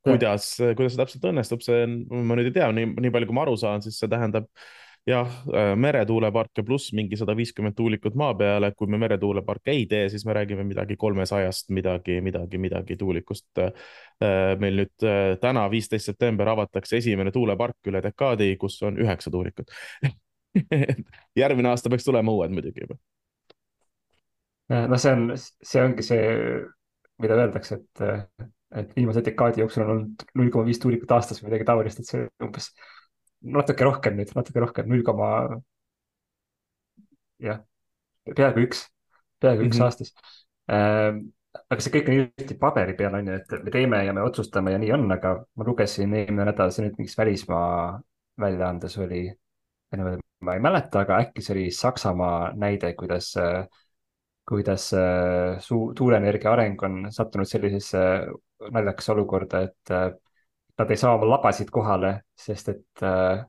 kuidas, 0.05 0.49
kuidas 0.77 0.93
see 0.93 1.01
täpselt 1.01 1.29
õnnestub, 1.31 1.63
see 1.65 1.85
ma 1.87 2.37
nüüd 2.37 2.51
ei 2.51 2.57
tea, 2.59 2.67
nii, 2.75 2.91
nii 3.05 3.13
palju, 3.13 3.29
kui 3.29 3.37
ma 3.37 3.47
aru 3.47 3.55
saan, 3.59 3.83
siis 3.85 3.97
see 4.01 4.11
tähendab 4.11 4.49
jah, 5.07 5.27
äh, 5.55 5.75
meretuuleparke 5.75 6.63
pluss 6.67 6.91
mingi 6.93 7.17
sada 7.17 7.35
viiskümmend 7.37 7.75
tuulikut 7.77 8.15
maa 8.19 8.33
peale, 8.35 8.71
kui 8.75 8.89
me 8.91 8.99
meretuuleparke 8.99 9.71
ei 9.71 9.85
tee, 9.87 10.09
siis 10.11 10.25
me 10.27 10.35
räägime 10.35 10.65
midagi 10.67 10.97
kolmesajast, 10.99 11.69
midagi, 11.75 12.19
midagi, 12.21 12.59
midagi 12.59 12.97
tuulikust. 12.99 13.47
Äh, 13.63 13.71
meil 14.59 14.81
nüüd 14.81 15.07
äh, 15.07 15.35
täna, 15.41 15.67
viisteist 15.71 16.11
september 16.11 16.51
avatakse 16.51 16.99
esimene 16.99 17.31
tuulepark 17.31 17.91
üle 17.91 18.01
dekaadi, 18.03 18.55
kus 18.59 18.81
on 18.83 18.99
üheksa 18.99 19.31
tuulikut 19.31 19.71
järgmine 21.41 21.71
aasta 21.71 21.89
peaks 21.93 22.07
tulema 22.07 22.33
uued 22.33 22.51
muidugi 22.51 22.83
juba. 22.83 22.97
noh, 24.73 24.99
see 24.99 25.13
on, 25.13 25.29
see 25.37 25.83
ongi 25.83 26.03
see, 26.03 26.23
mida 27.23 27.37
öeldakse, 27.39 27.77
et 27.79 28.47
et 28.75 28.91
viimase 28.95 29.23
dekaadi 29.23 29.61
jooksul 29.63 29.85
on 29.85 29.93
olnud 29.93 30.25
null 30.35 30.51
koma 30.51 30.67
viis 30.67 30.79
tuulikut 30.83 31.11
aastas 31.15 31.39
või 31.41 31.51
midagi 31.51 31.67
taolist, 31.69 32.01
et 32.01 32.09
see 32.09 32.25
umbes 32.43 32.69
natuke 33.57 33.87
rohkem 33.87 34.17
nüüd, 34.19 34.33
natuke 34.35 34.63
rohkem, 34.63 34.89
null 34.91 35.05
koma, 35.07 35.29
jah, 37.43 37.61
peaaegu 38.27 38.65
üks, 38.65 38.83
peaaegu 39.39 39.63
mm 39.63 39.65
-hmm. 39.65 39.71
üks 39.71 39.77
mhm. 39.77 39.85
aastas 39.85 40.13
äh,. 40.71 41.23
aga 41.69 41.81
see 41.81 41.93
kõik 41.95 42.09
on 42.09 42.17
ilusti 42.17 42.59
paberi 42.59 42.93
peal, 42.97 43.15
on 43.17 43.31
ju, 43.31 43.39
et 43.39 43.63
me 43.63 43.71
teeme 43.73 44.03
ja 44.05 44.13
me 44.13 44.21
otsustame 44.21 44.71
ja 44.75 44.77
nii 44.81 44.91
on, 44.93 45.09
aga 45.11 45.33
ma 45.55 45.65
lugesin 45.65 46.13
eelmine 46.13 46.45
nädal, 46.51 46.71
see 46.71 46.85
nüüd 46.85 46.99
mingis 46.99 47.17
välismaa 47.17 47.99
väljaandes 48.39 48.97
oli, 49.01 49.23
ma 49.97 50.53
ei 50.53 50.61
mäleta, 50.61 51.01
aga 51.01 51.21
äkki 51.23 51.41
see 51.41 51.55
oli 51.55 51.71
Saksamaa 51.71 52.53
näide, 52.53 52.93
kuidas 52.99 53.31
äh, 53.41 53.65
kuidas 54.47 54.93
äh, 54.93 55.57
suu-, 55.59 55.93
tuuleenergia 55.95 56.53
areng 56.53 56.83
on 56.83 57.11
sattunud 57.11 57.49
sellisesse 57.49 57.99
naljakasse 58.71 59.11
olukorda, 59.11 59.61
et 59.67 59.91
äh, 59.91 60.07
nad 60.77 60.91
ei 60.93 60.97
saa 60.97 61.15
oma 61.17 61.29
labasid 61.33 61.71
kohale, 61.73 62.13
sest 62.37 62.71
et 62.73 63.03
äh, 63.03 63.43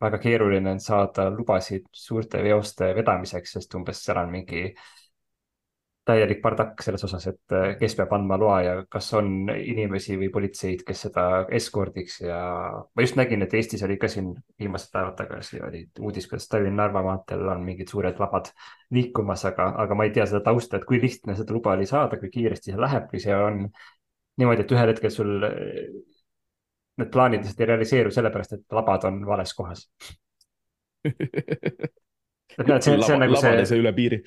väga 0.00 0.20
keeruline 0.22 0.70
on 0.76 0.80
saada 0.80 1.28
lubasid 1.34 1.88
suurte 1.92 2.42
veoste 2.44 2.92
vedamiseks, 2.94 3.56
sest 3.58 3.74
umbes 3.74 4.04
seal 4.04 4.22
on 4.22 4.30
mingi 4.30 4.64
äh, 4.68 4.88
täielik 6.08 6.40
bardakk 6.42 6.80
selles 6.82 7.04
osas, 7.04 7.26
et 7.30 7.54
äh, 7.54 7.74
kes 7.80 7.94
peab 7.98 8.12
andma 8.16 8.38
loa 8.40 8.56
ja 8.64 8.74
kas 8.90 9.10
on 9.18 9.50
inimesi 9.52 10.16
või 10.20 10.30
politseid, 10.32 10.82
kes 10.86 11.04
seda 11.06 11.24
eskordiks 11.58 12.20
ja 12.24 12.38
ma 12.80 13.04
just 13.04 13.18
nägin, 13.20 13.44
et 13.44 13.54
Eestis 13.58 13.84
oli 13.86 13.98
ka 14.00 14.10
siin 14.12 14.30
viimased 14.60 14.92
päevad 14.94 15.18
tagasi 15.18 15.60
oli 15.64 15.84
uudis, 16.00 16.28
kuidas 16.30 16.48
Tallinn-Narva 16.52 17.02
maanteel 17.04 17.44
on 17.52 17.64
mingid 17.66 17.92
suured 17.92 18.20
labad 18.22 18.50
liikumas, 18.96 19.44
aga, 19.50 19.70
aga 19.84 19.98
ma 19.98 20.08
ei 20.08 20.14
tea 20.16 20.26
seda 20.30 20.42
tausta, 20.46 20.80
et 20.80 20.88
kui 20.88 21.00
lihtne 21.02 21.36
seda 21.38 21.56
luba 21.56 21.76
oli 21.76 21.88
saada, 21.88 22.20
kui 22.20 22.32
kiiresti 22.32 22.72
see 22.72 22.80
läheb, 22.80 23.08
kui 23.12 23.20
see 23.22 23.36
on 23.36 23.66
niimoodi, 24.38 24.64
et 24.64 24.76
ühel 24.76 24.94
hetkel 24.94 25.12
sul 25.12 25.34
need 26.98 27.12
plaanid 27.14 27.44
lihtsalt 27.44 27.60
ei 27.62 27.72
realiseeru 27.72 28.14
sellepärast, 28.14 28.56
et 28.56 28.78
labad 28.80 29.04
on 29.10 29.20
vales 29.26 29.52
kohas 29.54 29.84
et 32.58 32.66
näed, 32.66 32.82
see, 32.82 32.96
see 32.96 33.14
on 33.14 33.22
nagu 33.22 33.36
see. 33.38 33.78
üle 33.78 33.92
piiri 33.94 34.22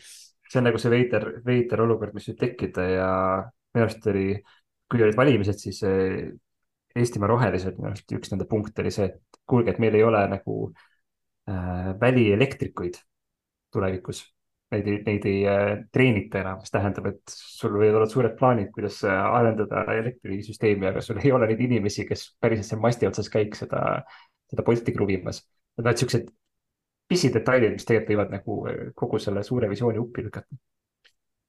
see 0.51 0.59
on 0.59 0.67
nagu 0.67 0.79
see 0.81 0.91
veider, 0.91 1.27
veider 1.45 1.83
olukord, 1.85 2.15
mis 2.15 2.27
võib 2.27 2.39
tekkida 2.41 2.87
ja 2.91 3.11
minu 3.71 3.85
arust 3.85 4.07
oli, 4.11 4.25
kui 4.91 5.03
olid 5.05 5.15
valimised, 5.15 5.61
siis 5.63 5.79
Eestimaa 6.95 7.29
Rohelised, 7.31 7.77
minu 7.79 7.91
arust 7.91 8.11
üks 8.17 8.33
nende 8.33 8.47
punkte 8.49 8.83
oli 8.83 8.91
see, 8.91 9.07
et 9.07 9.41
kuulge, 9.47 9.71
et 9.73 9.79
meil 9.83 9.95
ei 9.95 10.03
ole 10.03 10.21
nagu 10.33 10.57
äh, 11.47 11.91
välielektrikuid 12.01 12.99
tulevikus. 13.71 14.25
Neid 14.71 14.87
ei, 14.87 14.99
neid 15.03 15.25
ei 15.27 15.39
äh, 15.51 15.69
treenita 15.91 16.41
enam, 16.41 16.59
mis 16.63 16.71
tähendab, 16.71 17.07
et 17.11 17.33
sul 17.35 17.73
võivad 17.75 18.01
olla 18.01 18.11
suured 18.11 18.35
plaanid, 18.39 18.69
kuidas 18.75 19.01
äh, 19.07 19.23
arendada 19.39 19.83
elektrisüsteemi, 19.97 20.87
aga 20.91 21.03
sul 21.03 21.19
ei 21.23 21.31
ole 21.35 21.49
neid 21.51 21.63
inimesi, 21.67 22.05
kes 22.07 22.27
päriselt 22.43 22.69
seal 22.69 22.83
masti 22.83 23.07
otsas 23.07 23.31
käiks 23.31 23.63
seda, 23.65 23.81
seda 24.51 24.67
Bolti 24.67 24.95
kruvimas. 24.95 25.43
Need 25.79 25.91
on 25.91 25.99
siuksed 25.99 26.31
pisidetailid, 27.11 27.75
mis 27.75 27.87
tegelikult 27.87 28.13
võivad 28.13 28.35
nagu 28.37 28.59
eh, 28.71 28.83
kogu 28.97 29.19
selle 29.21 29.43
suure 29.47 29.69
visiooni 29.71 29.99
uppi 30.01 30.23
lükata. 30.27 30.59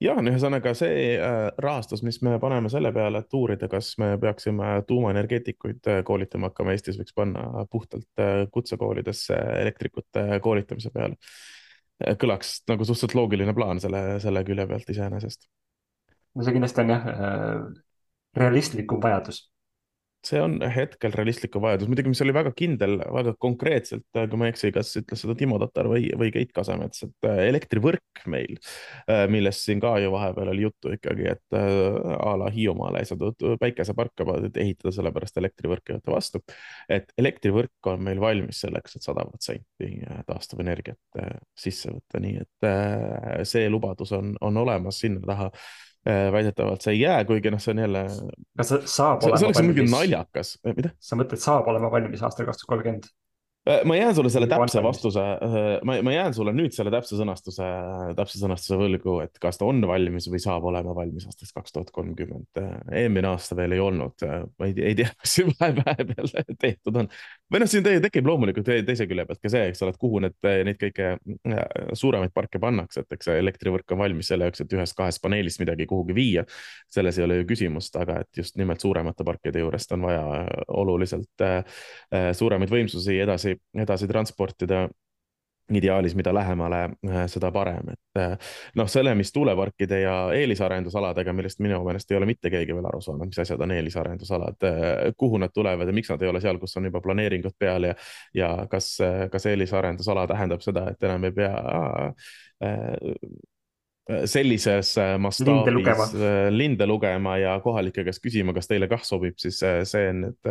ja 0.02 0.16
ühesõnaga 0.18 0.72
see 0.74 1.12
äh, 1.14 1.44
rahastus, 1.62 2.02
mis 2.02 2.18
me 2.26 2.38
paneme 2.42 2.70
selle 2.72 2.90
peale, 2.92 3.22
et 3.22 3.38
uurida, 3.38 3.68
kas 3.70 3.92
me 4.02 4.16
peaksime 4.22 4.74
tuumaenergeetikuid 4.88 5.90
äh, 5.92 6.02
koolitama 6.04 6.50
hakkama 6.50 6.74
Eestis, 6.74 6.98
võiks 6.98 7.14
panna 7.14 7.66
puhtalt 7.70 8.08
äh, 8.18 8.42
kutsekoolidesse 8.50 9.38
elektrikute 9.62 10.26
koolitamise 10.42 10.90
peale. 10.94 11.18
kõlaks 12.18 12.64
nagu 12.66 12.84
suhteliselt 12.84 13.14
loogiline 13.14 13.54
plaan 13.54 13.78
selle, 13.80 14.18
selle 14.20 14.42
külje 14.44 14.66
pealt 14.66 14.88
iseenesest. 14.90 15.46
no 16.34 16.42
see 16.42 16.56
kindlasti 16.56 16.82
on 16.82 16.94
jah 16.96 17.08
realistlikum 18.36 18.98
vajadus 19.02 19.51
see 20.26 20.40
on 20.42 20.54
hetkel 20.70 21.14
realistlikum 21.16 21.62
vajadus, 21.64 21.88
muidugi, 21.90 22.12
mis 22.12 22.22
oli 22.22 22.34
väga 22.34 22.52
kindel, 22.54 22.96
väga 23.14 23.34
konkreetselt, 23.42 24.04
kui 24.14 24.38
ma 24.38 24.46
ei 24.46 24.54
eksi, 24.54 24.70
kas 24.74 24.92
ütles 25.00 25.24
seda 25.24 25.34
Timo 25.38 25.58
Tatar 25.62 25.88
või, 25.90 26.06
või 26.18 26.30
Keit 26.34 26.52
Kasemets, 26.54 27.02
et 27.08 27.28
äh, 27.28 27.42
elektrivõrk 27.48 28.22
meil, 28.30 28.54
äh, 29.10 29.24
millest 29.32 29.66
siin 29.66 29.82
ka 29.82 29.96
ju 30.02 30.12
vahepeal 30.14 30.52
oli 30.54 30.66
juttu 30.66 30.94
ikkagi, 30.94 31.26
et 31.34 31.58
äh, 31.58 31.98
a 32.14 32.36
la 32.38 32.50
Hiiumaale 32.54 33.02
ei 33.02 33.10
saadud 33.10 33.46
päikeseparke 33.60 34.26
ehitada, 34.52 34.94
sellepärast 34.94 35.42
elektrivõrk 35.42 35.90
ei 35.90 35.98
võta 35.98 36.14
vastu. 36.14 36.42
et 36.88 37.10
elektrivõrk 37.18 37.92
on 37.92 38.02
meil 38.06 38.20
valmis 38.22 38.62
selleks, 38.62 38.96
et 38.96 39.06
sada 39.06 39.26
protsenti 39.26 39.90
taastuvenergiat 40.26 41.22
sisse 41.58 41.90
võtta, 41.90 42.20
nii 42.22 42.38
et 42.42 43.46
see 43.48 43.66
lubadus 43.70 44.12
on, 44.14 44.36
on 44.40 44.62
olemas 44.62 45.02
sinna 45.02 45.24
taha 45.26 45.50
Äh, 45.50 45.91
väidetavalt 46.04 46.82
see 46.82 46.96
ei 46.96 47.00
jää, 47.04 47.24
kuigi 47.24 47.50
noh, 47.54 47.60
see 47.62 47.74
on 47.74 47.82
jälle. 47.84 48.04
kas 48.58 48.72
see 48.72 48.80
saab 48.90 49.22
olema 49.22 49.28
valmis? 49.28 49.40
see 49.40 49.48
oleks 49.48 49.62
muidugi 49.66 49.90
naljakas, 49.92 50.54
mida? 50.76 50.94
sa 50.98 51.18
mõtled, 51.20 51.42
saab 51.42 51.68
olema 51.70 51.90
valmis 51.92 52.24
aastal 52.26 52.48
kaks 52.48 52.62
tuhat 52.62 52.74
kolmkümmend? 52.74 53.10
Äh, 53.68 53.84
ma 53.84 53.96
jään 53.96 54.14
sulle 54.14 54.30
selle 54.30 54.46
täpse 54.50 54.82
vastuse, 54.82 55.20
äh, 55.20 55.80
ma, 55.86 55.94
ma 56.02 56.12
jään 56.12 56.34
sulle 56.34 56.50
nüüd 56.50 56.74
selle 56.74 56.90
täpse 56.90 57.14
sõnastuse, 57.14 57.66
täpse 58.18 58.40
sõnastuse 58.40 58.74
võlgu, 58.80 59.20
et 59.22 59.36
kas 59.38 59.60
ta 59.60 59.68
on 59.70 59.78
valmis 59.86 60.26
või 60.26 60.40
saab 60.42 60.64
olema 60.66 60.90
valmis 60.96 61.28
aastaks 61.28 61.54
kaks 61.54 61.76
tuhat 61.76 61.92
kolmkümmend. 61.94 62.58
eelmine 62.90 63.30
aasta 63.30 63.54
veel 63.54 63.76
ei 63.76 63.82
olnud, 63.84 64.24
ma 64.58 64.66
ei, 64.66 64.74
ei 64.82 64.96
tea, 64.98 65.12
mis 65.22 65.34
siin 65.38 65.52
vahepeal 65.60 66.32
tehtud 66.58 66.98
on. 67.04 67.10
või 67.54 67.62
noh, 67.62 67.70
siin 67.70 67.86
tekib 67.86 68.32
loomulikult 68.32 68.66
teise 68.66 69.06
külje 69.06 69.26
pealt 69.30 69.42
ka 69.44 69.54
see, 69.54 69.70
eks 69.70 69.84
ole, 69.86 69.94
et 69.94 70.02
kuhu 70.02 70.24
need, 70.26 70.34
neid 70.66 70.82
kõige 70.82 71.12
suuremaid 72.02 72.34
parke 72.34 72.58
pannakse, 72.58 73.06
et 73.06 73.14
eks 73.14 73.30
elektrivõrk 73.36 73.94
on 73.94 74.02
valmis 74.02 74.32
selle 74.34 74.50
jaoks, 74.50 74.64
et 74.66 74.74
ühest-kahest 74.74 75.22
paneelist 75.22 75.62
midagi 75.62 75.86
kuhugi 75.86 76.18
viia. 76.18 76.46
selles 76.90 77.18
ei 77.18 77.28
ole 77.28 77.38
ju 77.38 77.46
küsimust, 77.54 77.94
aga 77.94 78.18
et 78.26 78.42
just 78.42 78.58
nimelt 78.58 78.82
suuremate 78.82 79.22
parkide 79.22 79.62
juurest 79.62 79.94
on 79.94 80.10
vaja 80.10 80.26
oluliselt 80.82 81.46
suuremaid 82.10 82.70
võimsusi 82.74 83.20
edasi 83.22 83.51
edasi, 83.52 83.82
edasi 83.86 84.10
transportida 84.10 84.86
ideaalis, 85.70 86.14
mida 86.14 86.34
lähemale, 86.34 86.82
äh, 87.08 87.26
seda 87.26 87.50
parem, 87.52 87.92
et 87.92 88.20
äh, 88.20 88.34
noh, 88.76 88.88
selle, 88.90 89.14
mis 89.18 89.32
tuuleparkide 89.32 90.00
ja 90.02 90.16
eelisarendusaladega, 90.36 91.32
millest 91.36 91.62
minu 91.64 91.80
meelest 91.86 92.10
ei 92.10 92.18
ole 92.18 92.28
mitte 92.28 92.50
keegi 92.52 92.74
veel 92.74 92.88
aru 92.88 93.00
saanud, 93.04 93.30
mis 93.30 93.38
asjad 93.42 93.62
on 93.62 93.74
eelisarendusalad, 93.76 94.58
äh, 94.68 95.12
kuhu 95.18 95.40
nad 95.42 95.54
tulevad 95.54 95.88
ja 95.88 95.94
miks 95.96 96.10
nad 96.12 96.22
ei 96.22 96.32
ole 96.32 96.42
seal, 96.42 96.58
kus 96.62 96.76
on 96.80 96.90
juba 96.90 97.00
planeeringud 97.04 97.56
peal 97.58 97.90
ja 97.92 97.94
ja 98.34 98.50
kas, 98.70 98.96
kas 99.32 99.46
eelisarendusala 99.46 100.26
tähendab 100.30 100.62
seda, 100.64 100.86
et 100.92 101.02
enam 101.04 101.24
ei 101.28 101.32
pea 101.36 101.52
sellises 104.26 104.94
mastaabis 105.22 105.48
linde 105.52 105.74
lugema. 105.74 106.06
linde 106.50 106.86
lugema 106.86 107.36
ja 107.38 107.54
kohalike 107.64 108.04
käest 108.04 108.22
küsima, 108.24 108.54
kas 108.54 108.68
teile 108.70 108.88
kah 108.90 109.02
sobib, 109.06 109.38
siis 109.40 109.60
see 109.60 110.08
on 110.10 110.24
nüüd, 110.26 110.50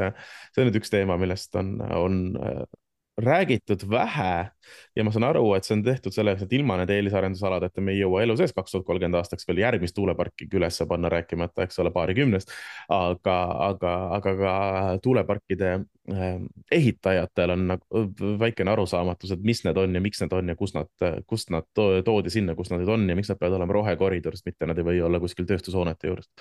see 0.54 0.64
on 0.64 0.70
nüüd 0.70 0.80
üks 0.80 0.94
teema, 0.94 1.18
millest 1.22 1.56
on, 1.60 1.76
on 1.82 2.22
räägitud 3.17 3.89
vähe 3.89 4.52
ja 4.95 5.04
ma 5.04 5.12
saan 5.12 5.26
aru, 5.28 5.43
et 5.54 5.67
see 5.67 5.76
on 5.76 5.84
tehtud 5.84 6.13
selleks, 6.15 6.45
et 6.45 6.54
ilma 6.56 6.78
nende 6.80 6.95
eelisarendusaladeta 6.95 7.84
me 7.84 7.93
ei 7.95 8.02
jõua 8.02 8.24
elu 8.24 8.38
sees 8.39 8.54
kaks 8.56 8.71
tuhat 8.71 8.86
kolmkümmend 8.88 9.19
aastaks 9.19 9.47
veel 9.47 9.62
järgmist 9.63 9.95
tuuleparki 9.97 10.47
üles 10.58 10.80
panna, 10.88 11.12
rääkimata, 11.12 11.65
eks 11.67 11.80
ole, 11.84 11.91
paarikümnest. 11.95 12.54
aga, 12.89 13.38
aga, 13.67 13.93
aga 14.17 14.36
ka 14.41 14.54
tuuleparkide 15.04 15.71
ähm, 15.76 16.47
ehitajatel 16.71 17.56
on 17.56 17.67
nagu 17.74 18.06
väikene 18.39 18.71
arusaamatus, 18.71 19.36
et 19.36 19.43
mis 19.43 19.63
need 19.67 19.78
on 19.78 19.95
ja 19.95 20.04
miks 20.04 20.24
need 20.24 20.36
on 20.38 20.54
ja 20.54 20.56
kus 20.56 20.76
nad, 20.78 20.91
kust 21.28 21.52
nad 21.52 21.67
toodi 21.76 22.34
sinna, 22.34 22.56
kus 22.56 22.71
nad 22.71 22.82
nüüd 22.82 22.93
on 22.95 23.10
ja 23.10 23.17
miks 23.19 23.32
nad 23.32 23.39
peavad 23.41 23.60
olema 23.60 23.80
rohekoridorist, 23.80 24.47
mitte 24.47 24.69
nad 24.69 24.80
ei 24.80 24.88
või 24.88 25.04
olla 25.04 25.19
kuskil 25.19 25.50
tööstushoonete 25.50 26.12
juures 26.12 26.32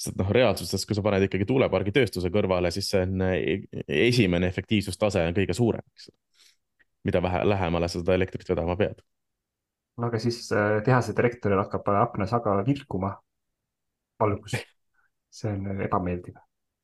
sest 0.00 0.16
noh, 0.18 0.30
reaalsuses, 0.32 0.86
kui 0.88 0.96
sa 0.96 1.04
paned 1.04 1.26
ikkagi 1.26 1.46
tuulepargi 1.48 1.92
tööstuse 1.94 2.30
kõrvale, 2.32 2.72
siis 2.74 2.88
see 2.92 3.04
on 3.04 3.24
e-, 3.26 3.84
esimene 4.08 4.48
efektiivsustase 4.48 5.26
on 5.28 5.36
kõige 5.36 5.56
suurem, 5.56 5.84
eks. 5.94 6.10
mida 7.08 7.22
vähe, 7.24 7.42
lähemale 7.48 7.88
sa 7.88 8.00
seda 8.00 8.16
elektrit 8.16 8.48
vedama 8.48 8.76
pead. 8.80 9.02
no 10.00 10.08
aga 10.08 10.20
siis 10.22 10.42
äh, 10.56 10.78
tehase 10.84 11.16
direktoril 11.16 11.60
hakkab 11.60 11.92
aknas 12.00 12.32
aga 12.36 12.60
vilkuma 12.66 13.14
valgus. 14.20 14.56
see 15.30 15.52
on 15.52 15.84
ebameeldiv, 15.84 16.40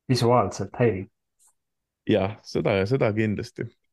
visuaalselt 0.08 0.76
häiriv. 0.78 1.08
jah, 2.10 2.38
seda, 2.44 2.78
seda 2.86 3.12
kindlasti 3.16 3.66
Äh, 3.66 3.85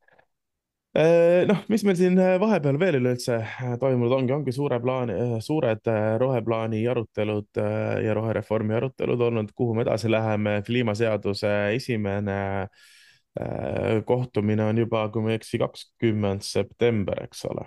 noh, 1.49 1.61
mis 1.73 1.81
meil 1.87 1.97
siin 1.97 2.17
äh, 2.21 2.35
vahepeal 2.41 2.77
veel 2.77 2.99
üleüldse 2.99 3.39
äh, 3.41 3.75
toimunud 3.81 4.13
ongi, 4.13 4.33
ongi 4.35 4.53
suure 4.53 4.77
plaani, 4.81 5.15
suured 5.41 5.89
roheplaani 6.21 6.83
arutelud 6.91 7.61
ja 8.05 8.13
rohereformi 8.13 8.77
arutelud 8.77 9.21
olnud, 9.29 9.53
kuhu 9.57 9.73
me 9.73 9.87
edasi 9.87 10.11
läheme, 10.11 10.59
kliimaseaduse 10.67 11.53
esimene 11.73 12.67
kohtumine 14.05 14.67
on 14.69 14.77
juba, 14.77 15.07
kui 15.09 15.23
ma 15.25 15.31
ei 15.33 15.39
eksi, 15.39 15.57
kakskümmend 15.57 16.45
september, 16.45 17.23
eks 17.25 17.41
ole. 17.49 17.65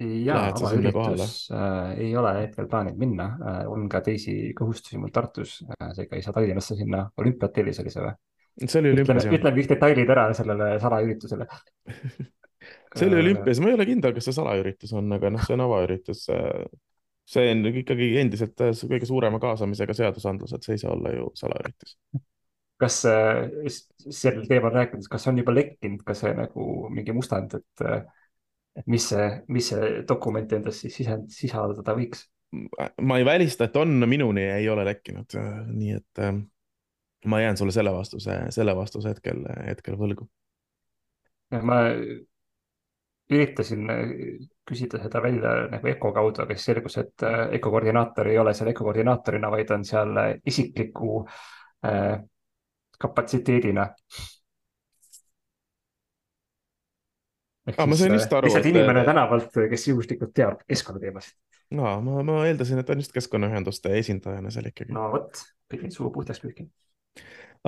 ja, 0.00 0.38
oma 0.56 0.70
üritus 0.78 1.50
äh, 1.52 1.92
ei 2.00 2.14
ole 2.16 2.32
hetkel 2.38 2.66
plaaninud 2.66 2.96
minna 2.98 3.26
äh,, 3.36 3.58
on 3.68 3.84
ka 3.92 4.00
teisi 4.00 4.54
kohustusi 4.56 4.96
mul 4.98 5.12
Tartus 5.12 5.58
äh,, 5.68 5.90
seega 5.92 6.16
ei 6.16 6.24
saa 6.24 6.32
Tallinnasse 6.32 6.78
sinna, 6.80 7.04
olümpiatellis 7.20 7.84
oli 7.84 7.92
see 7.92 8.06
või? 8.08 8.16
See 8.60 8.80
oli 8.82 8.92
olümpias. 8.92 9.26
ütleme 9.26 9.56
kõik 9.58 9.74
detailid 9.74 10.10
ära 10.12 10.28
sellele 10.36 10.74
salaüritusele 10.82 11.48
see 12.96 13.08
oli 13.08 13.20
olümpias, 13.20 13.60
ma 13.60 13.70
ei 13.70 13.76
ole 13.76 13.86
kindel, 13.88 14.14
kas 14.16 14.28
see 14.28 14.36
salaüritus 14.36 14.92
on, 14.96 15.10
aga 15.16 15.30
noh, 15.32 15.44
see 15.46 15.56
on 15.56 15.64
avaüritus. 15.66 16.24
see 17.32 17.52
on 17.52 17.64
ikkagi 17.70 18.10
endiselt 18.20 18.58
kõige 18.58 19.08
suurema 19.08 19.40
kaasamisega 19.42 19.96
seadusandlus, 19.96 20.54
et 20.56 20.66
see 20.66 20.76
ei 20.76 20.82
saa 20.82 20.92
olla 20.96 21.14
ju 21.14 21.30
salaüritus. 21.38 21.96
kas 22.82 22.98
äh, 23.06 23.44
sel 24.10 24.42
teemal 24.48 24.74
rääkides, 24.74 25.08
kas 25.10 25.28
on 25.30 25.38
juba 25.38 25.54
lekkinud 25.54 26.02
ka 26.06 26.16
see 26.18 26.34
nagu 26.34 26.68
mingi 26.90 27.14
mustand, 27.14 27.54
et, 27.60 27.86
mis 28.90 29.06
see, 29.12 29.28
mis 29.52 29.68
see 29.72 29.90
dokument 30.08 30.52
endas 30.52 30.82
siis 30.82 30.98
sisaldada 30.98 31.96
võiks? 31.98 32.26
ma 33.00 33.16
ei 33.16 33.24
välista, 33.24 33.64
et 33.64 33.76
on, 33.80 33.94
minuni 34.08 34.42
ei 34.58 34.66
ole 34.68 34.84
lekkinud, 34.84 35.38
nii 35.72 35.94
et 35.96 36.20
ma 37.26 37.40
jään 37.40 37.56
sulle 37.56 37.72
selle 37.72 37.92
vastuse, 37.92 38.38
selle 38.50 38.76
vastuse 38.76 39.08
hetkel, 39.08 39.44
hetkel 39.66 39.96
võlgu. 39.98 40.28
ma 41.62 41.82
üritasin 43.32 43.90
äh, 43.90 44.12
küsida 44.68 45.00
seda 45.02 45.22
välja 45.22 45.52
nagu 45.72 45.90
EKO 45.90 46.12
kaudu, 46.14 46.42
aga 46.44 46.56
siis 46.56 46.68
selgus, 46.70 46.98
et 47.02 47.24
äh, 47.26 47.46
EKO 47.58 47.72
koordinaator 47.74 48.30
ei 48.30 48.38
ole 48.38 48.54
seal 48.54 48.70
EKO 48.72 48.86
koordinaatorina, 48.88 49.50
vaid 49.52 49.72
on 49.74 49.86
seal 49.86 50.16
äh, 50.22 50.34
isikliku 50.46 51.22
äh, 51.86 52.20
kapatsiteedina. 53.02 53.88
ah, 57.76 57.88
siis 57.94 58.10
lihtsalt 58.10 58.66
inimene 58.66 59.04
tänavalt, 59.04 59.50
kes 59.70 59.88
juhuslikult 59.88 60.34
teab 60.34 60.62
keskkonnateemasid. 60.68 61.36
no 61.78 61.96
ma, 62.02 62.22
ma 62.26 62.44
eeldasin, 62.46 62.82
et 62.82 62.90
on 62.90 63.02
just 63.02 63.14
keskkonnaühenduste 63.16 63.96
esindajana 63.98 64.50
seal 64.54 64.70
ikkagi. 64.70 64.94
no 64.94 65.10
vot, 65.14 65.42
pidin 65.68 65.94
suu 65.94 66.10
puhtaks 66.14 66.42
pühkima 66.42 66.70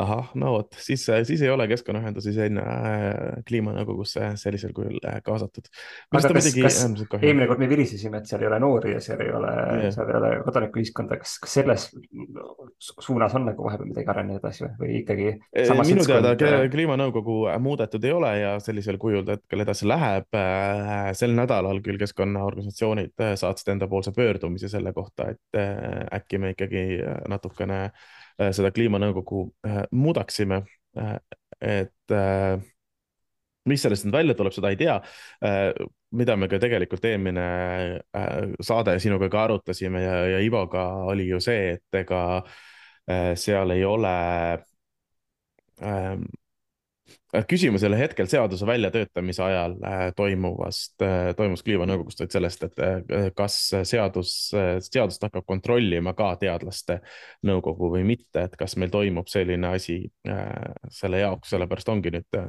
ahah, 0.00 0.30
no 0.38 0.50
vot, 0.56 0.74
siis, 0.82 1.04
siis 1.26 1.42
ei 1.44 1.50
ole 1.52 1.66
keskkonnaühendusi 1.70 2.32
sinna 2.34 2.62
äh, 2.64 3.42
kliimanõukogusse 3.46 4.32
sellisel 4.40 4.72
kujul 4.74 4.96
äh, 5.06 5.20
kaasatud. 5.22 5.68
aga 6.10 6.32
kas, 6.34 6.48
kas 6.56 6.78
eelmine 7.20 7.46
kord 7.50 7.62
me 7.62 7.68
virisesime, 7.70 8.18
et 8.18 8.30
seal 8.30 8.42
ei 8.42 8.48
ole 8.50 8.58
noori 8.62 8.96
ja 8.96 9.02
seal 9.04 9.22
ei 9.22 9.30
ole 9.34 9.52
yeah., 9.54 9.92
seal 9.94 10.10
ei 10.10 10.18
ole 10.18 10.30
kodanikuühiskonda, 10.48 11.18
kas, 11.22 11.36
kas 11.44 11.54
selles 11.60 11.86
suunas 12.80 13.36
on 13.38 13.46
nagu 13.50 13.68
vahepeal 13.68 13.92
midagi 13.92 14.10
arenenud 14.10 14.42
edasi 14.42 14.64
või, 14.64 14.72
või 14.80 14.96
ikkagi? 15.02 15.30
minu 15.84 16.08
teada 16.08 16.34
äh, 16.34 16.66
kliimanõukogu 16.74 17.38
muudetud 17.62 18.08
ei 18.08 18.16
ole 18.16 18.32
ja 18.40 18.56
sellisel 18.64 18.98
kujul 19.02 19.22
ta 19.28 19.38
hetkel 19.38 19.62
edasi 19.62 19.86
läheb. 19.86 20.26
sel 21.14 21.38
nädalal 21.38 21.78
küll 21.86 22.02
keskkonnaorganisatsioonid 22.02 23.14
saatsid 23.38 23.76
endapoolse 23.76 24.10
pöördumise 24.16 24.68
selle 24.72 24.90
kohta, 24.96 25.30
et 25.30 25.62
äkki 26.18 26.42
me 26.42 26.54
ikkagi 26.56 26.84
natukene 27.30 27.80
Äh, 27.84 28.23
seda 28.38 28.70
kliimanõukogu 28.74 29.44
äh, 29.66 29.82
muudaksime. 29.94 30.62
Äh, 30.98 31.16
et 31.64 32.12
mis 33.64 33.80
sellest 33.80 34.04
nüüd 34.04 34.16
välja 34.16 34.34
tuleb, 34.36 34.52
seda 34.52 34.68
ei 34.74 34.76
tea. 34.76 34.98
mida 36.12 36.34
me 36.36 36.48
ka 36.50 36.58
tegelikult 36.60 37.04
eelmine 37.08 37.44
saade 38.60 38.98
sinuga 39.00 39.30
ka 39.32 39.44
arutasime 39.46 40.02
ja, 40.02 40.16
ja 40.34 40.40
Ivoga 40.44 40.82
oli 41.08 41.28
ju 41.30 41.40
see, 41.40 41.78
et 41.78 41.98
ega 42.02 42.42
seal 43.38 43.72
ei 43.72 43.86
ole 43.88 44.12
küsimus 47.48 47.82
ei 47.82 47.88
ole 47.88 47.98
hetkel 47.98 48.28
seaduse 48.30 48.66
väljatöötamise 48.66 49.42
ajal 49.42 49.74
äh, 49.84 50.02
toimuvast, 50.16 50.94
äh, 51.02 51.32
toimuvast 51.36 51.66
kliimanõukogust, 51.66 52.22
vaid 52.22 52.34
sellest, 52.34 52.66
et 52.68 52.82
äh, 52.84 53.26
kas 53.36 53.56
seadus, 53.88 54.34
seadust 54.86 55.24
hakkab 55.26 55.46
kontrollima 55.48 56.14
ka 56.18 56.34
teadlaste 56.40 57.00
nõukogu 57.46 57.90
või 57.96 58.04
mitte, 58.14 58.46
et 58.46 58.56
kas 58.60 58.76
meil 58.80 58.92
toimub 58.94 59.30
selline 59.30 59.74
asi 59.74 59.98
selle 60.92 61.22
jaoks, 61.22 61.50
sellepärast 61.54 61.90
ongi 61.92 62.12
nüüd 62.14 62.42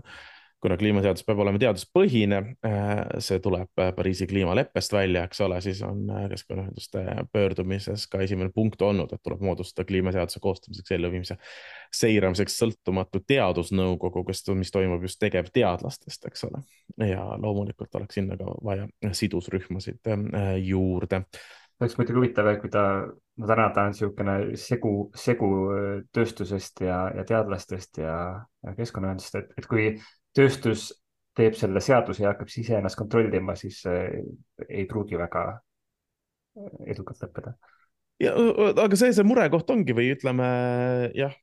kuna 0.66 0.78
kliimaseadus 0.82 1.22
peab 1.28 1.40
olema 1.44 1.60
teaduspõhine, 1.62 2.38
äh, 2.66 2.92
see 3.22 3.38
tuleb 3.44 3.82
äh, 3.82 3.92
Pariisi 3.94 4.26
kliimaleppest 4.30 4.96
välja, 4.96 5.26
eks 5.28 5.42
ole, 5.46 5.60
siis 5.62 5.82
on 5.86 6.08
äh, 6.10 6.24
keskkonnaühenduste 6.32 7.04
pöördumises 7.34 8.08
ka 8.10 8.24
esimene 8.26 8.50
punkt 8.56 8.82
olnud, 8.82 9.14
et 9.14 9.22
tuleb 9.22 9.44
moodustada 9.46 9.86
kliimaseaduse 9.86 10.42
koostamiseks, 10.42 10.96
elluviimise, 10.98 11.38
seiramiseks 11.94 12.58
sõltumatu 12.64 13.22
teadusnõukogu, 13.28 14.26
kes, 14.32 14.42
mis 14.58 14.74
toimub 14.74 15.06
just 15.06 15.22
tegevteadlastest, 15.22 16.26
eks 16.32 16.48
ole. 16.50 16.64
ja 17.12 17.28
loomulikult 17.38 18.02
oleks 18.02 18.18
sinna 18.18 18.38
ka 18.40 18.58
vaja 18.66 18.90
sidusrühmasid 19.14 20.14
juurde 20.66 21.26
oleks 21.76 21.98
muidugi 22.00 22.18
huvitav, 22.18 22.50
kui 22.62 22.70
ta, 22.72 22.84
no 23.38 23.48
täna 23.50 23.70
ta 23.76 23.84
on 23.86 23.94
niisugune 23.94 24.36
segu, 24.58 24.92
segu 25.20 25.50
tööstusest 26.16 26.86
ja, 26.88 27.02
ja 27.18 27.26
teadlastest 27.28 28.00
ja, 28.02 28.20
ja 28.64 28.78
keskkonnaühendusest, 28.78 29.42
et, 29.42 29.58
et 29.60 29.68
kui 29.70 29.90
tööstus 30.36 30.90
teeb 31.36 31.56
selle 31.60 31.82
seaduse 31.84 32.24
ja 32.24 32.32
hakkab 32.32 32.50
siis 32.52 32.70
iseennast 32.70 32.98
kontrollima, 33.00 33.56
siis 33.60 33.82
ei 33.86 34.86
pruugi 34.90 35.18
väga 35.20 35.46
edukalt 36.88 37.24
lõppeda. 37.26 37.56
ja 38.24 38.32
aga 38.72 38.96
see, 38.96 39.12
see 39.16 39.28
murekoht 39.28 39.72
ongi 39.74 39.96
või 39.96 40.14
ütleme 40.14 40.48
jah, 41.18 41.36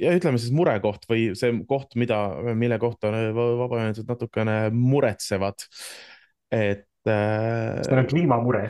ja 0.00 0.14
ütleme 0.16 0.40
siis 0.40 0.52
murekoht 0.54 1.06
või 1.10 1.30
see 1.38 1.54
koht, 1.68 1.94
mida, 2.00 2.18
mille 2.58 2.78
kohta 2.82 3.12
vabaühendused 3.36 4.10
natukene 4.10 4.58
muretsevad, 4.74 5.64
et. 6.52 6.88
see 7.04 7.96
on 7.96 8.10
kliimamure. 8.10 8.66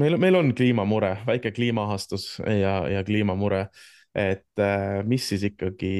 meil, 0.00 0.18
meil 0.20 0.40
on 0.42 0.52
kliimamure, 0.56 1.18
väike 1.28 1.54
kliimaahastus 1.56 2.34
ja, 2.44 2.82
ja 2.92 3.04
kliimamure, 3.06 3.66
et 4.18 4.68
mis 5.08 5.32
siis 5.32 5.48
ikkagi 5.48 5.94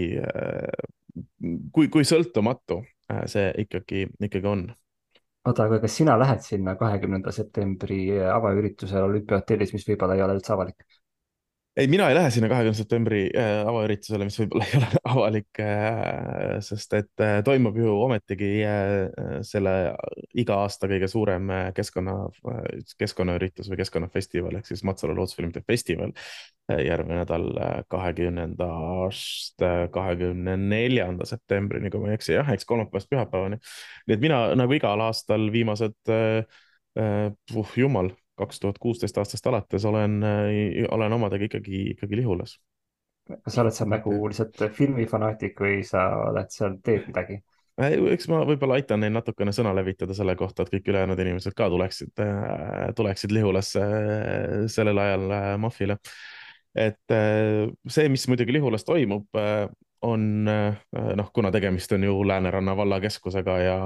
kui, 1.72 1.88
kui 1.92 2.06
sõltumatu 2.08 2.82
äh, 3.12 3.24
see 3.30 3.48
ikkagi, 3.64 4.06
ikkagi 4.28 4.50
on? 4.50 4.68
oota, 5.48 5.64
aga 5.64 5.80
kas 5.84 5.96
sina 6.00 6.18
lähed 6.20 6.42
sinna 6.44 6.74
kahekümnenda 6.80 7.32
septembri 7.32 8.02
avaüritusele 8.32 9.06
olümpiahotellis, 9.06 9.72
mis 9.76 9.86
võib-olla 9.88 10.18
ei 10.18 10.24
ole 10.26 10.36
üldse 10.38 10.52
avalik? 10.54 10.84
Ei, 11.78 11.86
mina 11.86 12.08
ei 12.10 12.14
lähe 12.16 12.30
sinna 12.34 12.48
kahekümnenda 12.50 12.78
septembri 12.78 13.20
äh, 13.38 13.60
avaüritusele, 13.68 14.26
mis 14.26 14.38
võib-olla 14.40 14.66
ei 14.66 14.78
ole 14.80 14.88
avalik 15.12 15.60
äh,, 15.62 16.58
sest 16.64 16.94
et 16.98 17.22
äh, 17.22 17.38
toimub 17.46 17.78
ju 17.78 17.94
ometigi 18.02 18.50
äh, 18.66 19.38
selle 19.46 19.74
iga 20.42 20.58
aasta 20.64 20.90
kõige 20.90 21.08
suurem 21.10 21.50
äh, 21.54 21.64
keskkonna, 21.76 22.16
äh, 22.50 22.68
keskkonnaüritus 22.98 23.70
või 23.70 23.80
keskkonnafestival 23.82 24.58
ehk 24.58 24.70
siis 24.70 24.84
Matsalu 24.88 25.16
loodusfilmide 25.18 25.62
festival 25.66 26.14
äh, 26.14 26.82
järgmine 26.88 27.22
nädal 27.22 27.48
kahekümnendast 27.94 29.66
kahekümne 29.94 30.56
neljanda 30.60 31.28
septembrini, 31.30 31.92
kui 31.94 32.02
ma 32.02 32.10
ei 32.12 32.18
eksi, 32.18 32.34
jah, 32.40 32.54
eks 32.54 32.66
kolmapäevast 32.68 33.10
pühapäevani. 33.12 33.60
nii 34.06 34.18
et 34.18 34.24
mina 34.24 34.42
nagu 34.58 34.74
igal 34.74 35.06
aastal 35.06 35.50
viimased 35.54 35.98
uh,, 36.10 37.76
jumal 37.78 38.10
kaks 38.38 38.62
tuhat 38.62 38.78
kuusteist 38.82 39.18
aastast 39.18 39.46
alates 39.50 39.84
olen, 39.88 40.18
olen 40.90 41.12
omadega 41.18 41.48
ikkagi, 41.50 41.84
ikkagi 41.96 42.20
Lihulas. 42.22 42.58
kas 43.28 43.54
sa 43.54 43.62
oled 43.62 43.76
seal 43.76 43.90
nagu 43.92 44.14
lihtsalt 44.30 44.62
filmifanaatik 44.72 45.60
või 45.60 45.82
sa 45.84 46.08
oled 46.30 46.52
seal, 46.54 46.78
teed 46.84 47.10
midagi? 47.10 47.42
eks 47.78 48.26
ma 48.30 48.40
võib-olla 48.46 48.78
aitan 48.78 49.02
neil 49.02 49.14
natukene 49.14 49.52
sõna 49.54 49.72
levitada 49.76 50.14
selle 50.16 50.34
kohta, 50.38 50.64
et 50.64 50.72
kõik 50.72 50.88
ülejäänud 50.90 51.20
inimesed 51.22 51.54
ka 51.56 51.68
tuleksid, 51.70 52.22
tuleksid 52.98 53.34
Lihulasse 53.34 53.84
sellel 54.72 54.98
ajal 54.98 55.28
Mahvile. 55.62 55.98
et 56.74 57.14
see, 57.88 58.08
mis 58.08 58.26
muidugi 58.30 58.56
Lihulas 58.56 58.86
toimub, 58.86 59.28
on 60.02 60.26
noh, 60.46 61.30
kuna 61.34 61.50
tegemist 61.54 61.92
on 61.94 62.04
ju 62.06 62.20
Lääneranna 62.26 62.74
vallakeskusega 62.78 63.56
ja 63.62 63.78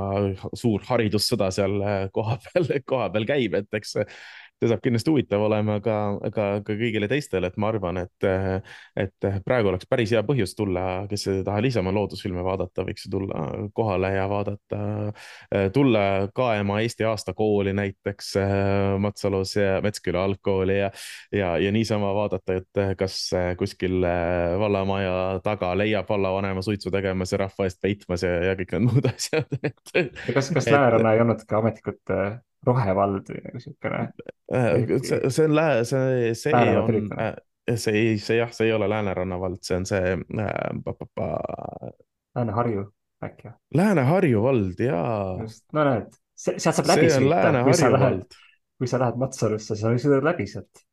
suur 0.57 0.83
haridussõda 0.89 1.51
seal 1.55 1.77
kohapeal, 2.13 2.69
kohapeal 2.89 3.29
käib, 3.29 3.57
et 3.61 3.81
eks 3.81 3.97
see 4.63 4.71
saab 4.71 4.83
kindlasti 4.85 5.11
huvitav 5.11 5.43
olema 5.43 5.79
ka, 5.83 5.97
ka, 6.35 6.45
ka 6.63 6.77
kõigile 6.79 7.09
teistele, 7.11 7.51
et 7.51 7.59
ma 7.61 7.71
arvan, 7.73 7.99
et, 8.05 8.27
et 9.03 9.29
praegu 9.47 9.73
oleks 9.73 9.89
päris 9.91 10.13
hea 10.15 10.23
põhjus 10.27 10.55
tulla, 10.59 10.85
kes 11.11 11.27
ei 11.33 11.41
taha 11.47 11.63
niisama 11.65 11.93
loodusfilme 11.95 12.45
vaadata, 12.47 12.85
võiks 12.87 13.09
tulla 13.11 13.47
kohale 13.75 14.13
ja 14.15 14.29
vaadata, 14.31 14.83
tulla 15.75 16.05
Kaemaa 16.35 16.83
Eesti 16.85 17.07
aastakooli 17.09 17.75
näiteks 17.75 18.33
Matsalus 19.03 19.57
ja 19.59 19.81
Metsküla 19.83 20.23
algkooli 20.29 20.79
ja, 20.79 20.93
ja, 21.35 21.57
ja 21.59 21.75
niisama 21.75 22.13
vaadata, 22.15 22.61
et 22.63 22.83
kas 22.99 23.19
kuskil 23.59 23.99
vallamaja 24.63 25.43
taga 25.45 25.73
leiab 25.79 26.09
vallavanema 26.09 26.63
suitsu 26.63 26.95
tegemas 26.95 27.35
ja 27.35 27.43
rahva 27.45 27.67
eest 27.67 27.83
peitmas 27.83 28.23
ja, 28.27 28.33
ja 28.53 28.55
kõik 28.59 28.77
need 28.77 28.89
muud 28.89 29.11
asjad 29.11 29.59
et.... 29.59 29.95
kas, 30.31 30.55
kas 30.55 30.71
Lääneranna 30.71 31.17
ei 31.17 31.27
olnud 31.27 31.47
ka 31.49 31.59
ametlikult 31.59 32.17
rohevald 32.67 33.31
või 33.33 33.41
nagu 33.47 33.63
siukene. 33.63 34.03
Äh, 34.53 34.69
see, 35.03 35.49
on, 35.49 35.85
see, 35.89 36.35
see 36.39 36.55
on, 36.55 37.11
äh, 37.19 37.35
see 37.75 37.99
ei, 37.99 38.17
see 38.23 38.39
jah, 38.39 38.53
see 38.55 38.69
ei 38.69 38.77
ole 38.77 38.89
Lääneranna 38.91 39.39
vald, 39.41 39.61
see 39.67 39.79
on 39.81 39.89
see 39.89 40.15
äh,. 40.17 41.91
Lääne-Harju 42.33 42.87
äkki 43.23 43.49
või? 43.49 43.57
Lääne-Harju 43.81 44.45
vald, 44.45 44.81
jaa. 44.81 45.37
no 45.77 45.85
näed, 45.89 46.17
sealt 46.39 46.79
saab 46.79 46.89
läbi 46.95 47.11
sõita, 47.13 47.53
kui 47.67 47.77
sa 47.77 47.93
lähed, 47.93 48.41
kui 48.81 48.91
sa 48.91 49.03
lähed 49.03 49.21
Matsalusse, 49.21 49.77
sa 49.79 49.93
sõidad 49.93 50.27
läbi 50.27 50.49
sealt 50.51 50.87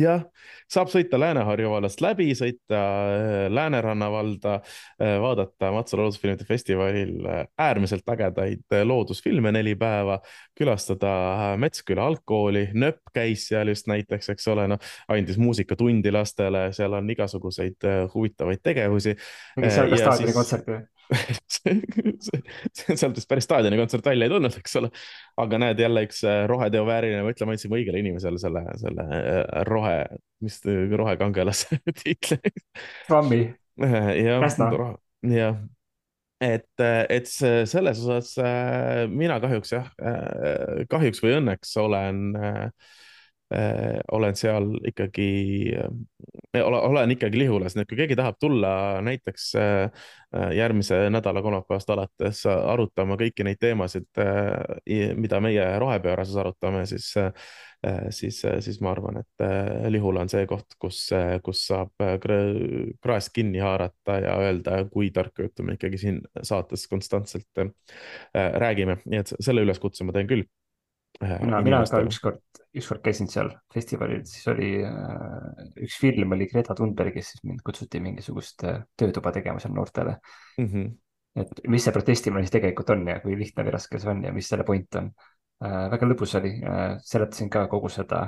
jah, 0.00 0.22
saab 0.70 0.90
sõita 0.92 1.18
Lääne-Harju 1.20 1.70
vallast 1.72 2.00
läbi, 2.04 2.30
sõita 2.36 2.78
äh, 2.78 3.46
Lääneranna 3.52 4.08
valda, 4.12 4.54
äh, 4.96 5.16
vaadata 5.20 5.72
Matsa 5.74 5.98
loodusfilmide 6.00 6.46
festivalil 6.48 7.26
äh, 7.28 7.42
äärmiselt 7.60 8.08
ägedaid 8.14 8.76
loodusfilme 8.88 9.52
neli 9.52 9.74
päeva, 9.78 10.18
külastada 10.58 11.56
Metsküla 11.60 12.06
algkooli, 12.08 12.68
Nööp 12.74 13.02
käis 13.14 13.48
seal 13.50 13.72
just 13.72 13.90
näiteks, 13.90 14.32
eks 14.32 14.48
ole, 14.52 14.66
noh, 14.72 14.80
andis 15.12 15.40
muusikatundi 15.40 16.12
lastele, 16.14 16.70
seal 16.76 16.96
on 16.96 17.10
igasuguseid 17.12 17.88
huvitavaid 18.14 18.64
tegevusi. 18.64 19.16
mingi 19.60 19.76
ka 19.76 20.02
staadioni 20.06 20.36
kontsert 20.36 20.72
või? 20.72 20.82
sealt 23.00 23.16
vist 23.16 23.28
päris 23.30 23.46
staadioni 23.46 23.78
kontsert 23.80 24.06
välja 24.06 24.28
ei 24.28 24.32
tulnud, 24.32 24.56
eks 24.60 24.78
ole. 24.80 24.90
aga 25.42 25.60
näed 25.62 25.82
jälle 25.82 26.04
üks 26.06 26.22
äh, 26.28 26.44
roheteo 26.50 26.86
vääriline, 26.88 27.24
ma 27.26 27.34
ütlen, 27.34 27.50
ma 27.50 27.56
andsin 27.56 27.74
õigele 27.74 28.02
inimesele 28.02 28.40
selle, 28.42 28.64
selle 28.80 29.06
äh, 29.18 29.44
rohe, 29.68 29.98
mis 30.44 30.58
rohekangelase 31.02 31.80
tiitli. 32.02 32.40
Trummi. 33.08 33.44
jah, 33.82 34.48
jah 35.32 35.62
et, 36.42 36.82
et 36.82 37.28
selles 37.30 38.02
osas 38.02 38.34
äh, 38.42 39.04
mina 39.08 39.38
kahjuks 39.40 39.76
jah, 39.76 39.86
kahjuks 40.90 41.22
või 41.22 41.38
õnneks 41.38 41.76
olen 41.80 42.24
äh, 42.34 42.66
Äh, 42.66 42.80
olen 44.12 44.36
seal 44.36 44.68
ikkagi, 44.88 45.72
äh, 45.76 46.62
olen 46.68 47.10
ikkagi 47.10 47.38
Lihulas, 47.38 47.76
nii 47.76 47.84
et 47.84 47.90
kui 47.90 47.98
keegi 48.00 48.16
tahab 48.18 48.38
tulla 48.40 48.72
näiteks 49.04 49.48
äh, 49.60 50.06
järgmise 50.56 51.04
nädala 51.12 51.42
kolmapäevast 51.44 51.90
alates 51.92 52.44
arutama 52.48 53.18
kõiki 53.20 53.44
neid 53.44 53.60
teemasid, 53.60 54.08
mida 55.20 55.40
meie 55.44 55.66
rohepöörases 55.82 56.38
arutame, 56.40 56.86
siis, 56.88 57.10
siis, 58.16 58.38
siis 58.64 58.78
ma 58.80 58.94
arvan, 58.94 59.20
et 59.20 59.44
Lihula 59.92 60.24
on 60.24 60.32
see 60.32 60.46
koht, 60.48 60.72
kus, 60.80 61.02
kus 61.44 61.66
saab 61.68 61.92
kraest 62.24 63.34
kinni 63.36 63.60
haarata 63.60 64.16
ja 64.24 64.38
öelda, 64.46 64.80
kui 64.88 65.12
tarka 65.12 65.44
juttu 65.44 65.68
me 65.68 65.76
ikkagi 65.76 66.00
siin 66.00 66.22
saates 66.40 66.88
konstantselt 66.88 67.66
räägime, 68.32 69.02
nii 69.04 69.20
et 69.20 69.36
selle 69.36 69.68
üleskutse 69.68 70.08
ma 70.08 70.16
teen 70.16 70.32
küll 70.32 70.48
mina, 71.22 71.60
mina 71.64 71.80
ka 71.88 72.00
ükskord, 72.04 72.40
ükskord 72.78 73.02
käisin 73.04 73.30
seal 73.30 73.50
festivalil, 73.72 74.24
siis 74.28 74.48
oli 74.52 74.72
äh, 74.86 75.70
üks 75.84 75.98
film 76.02 76.34
oli 76.36 76.48
Greta 76.50 76.76
Thunbergist, 76.78 77.34
siis 77.34 77.44
mind 77.46 77.62
kutsuti 77.66 78.00
mingisugust 78.02 78.64
äh, 78.68 78.82
töötuba 78.98 79.32
tegema 79.34 79.62
seal 79.62 79.74
noortele 79.76 80.16
mm. 80.58 80.66
-hmm. 80.66 80.92
et 81.42 81.64
mis 81.68 81.84
see 81.86 81.94
protestimine 81.94 82.44
siis 82.44 82.56
tegelikult 82.58 82.90
on 82.96 83.06
ja 83.08 83.20
kui 83.24 83.38
lihtne 83.38 83.66
või 83.66 83.76
raske 83.76 84.00
see 84.02 84.10
on 84.10 84.24
ja 84.24 84.32
mis 84.32 84.48
selle 84.48 84.66
point 84.68 85.00
on 85.00 85.10
äh,. 85.64 85.90
väga 85.94 86.08
lõbus 86.10 86.36
oli 86.40 86.54
äh,, 86.60 86.96
seletasin 87.00 87.50
ka 87.50 87.66
kogu 87.72 87.88
seda 87.92 88.26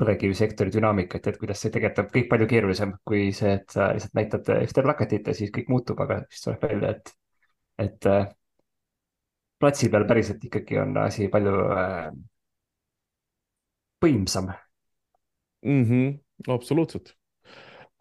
põlevkivisektori 0.00 0.72
dünaamikat, 0.74 1.26
et 1.30 1.36
kuidas 1.38 1.60
see 1.62 1.70
tegelikult 1.70 2.00
on 2.02 2.14
kõik 2.14 2.30
palju 2.30 2.46
keerulisem 2.50 2.96
kui 3.06 3.28
see, 3.32 3.52
et 3.60 3.70
sa 3.70 3.92
lihtsalt 3.94 4.16
näitad 4.18 4.48
ühte 4.56 4.82
plakatit 4.82 5.28
ja 5.30 5.34
siis 5.38 5.52
kõik 5.54 5.68
muutub, 5.70 6.00
aga 6.02 6.24
siis 6.30 6.42
tuleb 6.48 6.64
välja, 6.66 6.90
et, 6.96 7.12
et 7.84 8.08
äh, 8.10 8.26
platsi 9.60 9.90
peal 9.90 10.06
päriselt 10.08 10.44
ikkagi 10.44 10.78
on 10.82 10.96
asi 11.04 11.28
palju 11.32 11.54
äh, 11.74 12.08
võimsam 14.04 14.50
mm. 15.64 15.84
-hmm, 15.84 16.14
absoluutselt, 16.54 17.14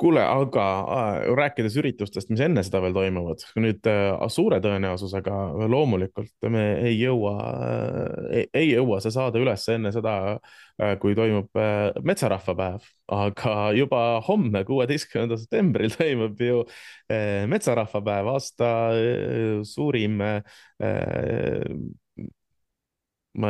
kuule, 0.02 0.22
aga 0.26 0.64
rääkides 1.38 1.76
üritustest, 1.80 2.32
mis 2.34 2.42
enne 2.44 2.64
seda 2.66 2.82
veel 2.84 2.96
toimuvad, 2.96 3.44
nüüd 3.62 3.90
äh, 3.90 4.24
suure 4.34 4.60
tõenäosusega 4.64 5.36
loomulikult 5.70 6.48
me 6.52 6.64
ei 6.88 6.96
jõua 6.98 7.34
äh,, 7.44 8.48
ei 8.58 8.72
jõua 8.72 9.00
see 9.04 9.14
saade 9.14 9.42
üles 9.44 9.66
enne 9.74 9.92
seda 9.96 10.16
äh,, 10.34 10.96
kui 11.02 11.16
toimub 11.18 11.62
metsarahvapäev, 12.10 12.82
aga 13.14 13.54
juba 13.78 14.02
homme, 14.28 14.64
kuueteistkümnendal 14.68 15.42
septembril 15.44 15.94
toimub 15.94 16.42
ju 16.42 16.64
metsarahvapäev, 17.54 18.34
aasta 18.34 18.74
suurim 19.68 20.20
ma, 20.24 20.34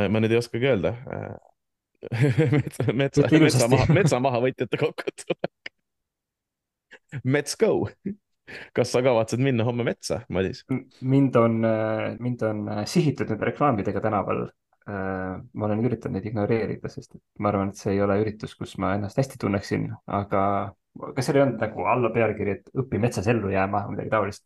ma 0.08 0.22
nüüd 0.22 0.34
ei 0.34 0.40
oskagi 0.40 0.72
öelda 0.74 0.94
metsa, 2.60 2.92
metsa, 2.92 3.28
metsa 3.32 3.68
maha, 3.72 3.92
metsa 3.96 4.20
mahavõtjate 4.20 4.76
kokkutulek 4.80 5.53
Let's 7.22 7.56
go. 7.60 7.88
kas 8.76 8.90
sa 8.92 9.00
kavatsed 9.00 9.40
minna 9.40 9.64
homme 9.64 9.86
metsa, 9.88 10.20
Madis? 10.28 10.64
mind 11.00 11.36
on, 11.40 11.62
mind 12.20 12.42
on 12.44 12.66
sihitud 12.84 13.30
nende 13.32 13.48
reklaamidega 13.48 14.02
tänaval. 14.04 14.46
ma 14.84 15.64
olen 15.64 15.80
üritanud 15.80 16.18
neid 16.18 16.26
ignoreerida, 16.28 16.90
sest 16.92 17.14
ma 17.40 17.48
arvan, 17.48 17.70
et 17.72 17.80
see 17.80 17.94
ei 17.94 18.02
ole 18.04 18.18
üritus, 18.20 18.52
kus 18.58 18.74
ma 18.76 18.90
ennast 18.98 19.16
hästi 19.16 19.38
tunneksin, 19.40 19.86
aga 20.12 20.42
kas 21.16 21.26
seal 21.26 21.38
ei 21.38 21.44
olnud 21.46 21.62
nagu 21.64 21.86
alla 21.90 22.10
pealkiri, 22.14 22.58
et 22.58 22.70
õpi 22.82 23.00
metsas 23.02 23.26
ellu 23.30 23.48
jääma 23.50 23.86
või 23.86 23.96
midagi 23.96 24.12
taolist 24.12 24.44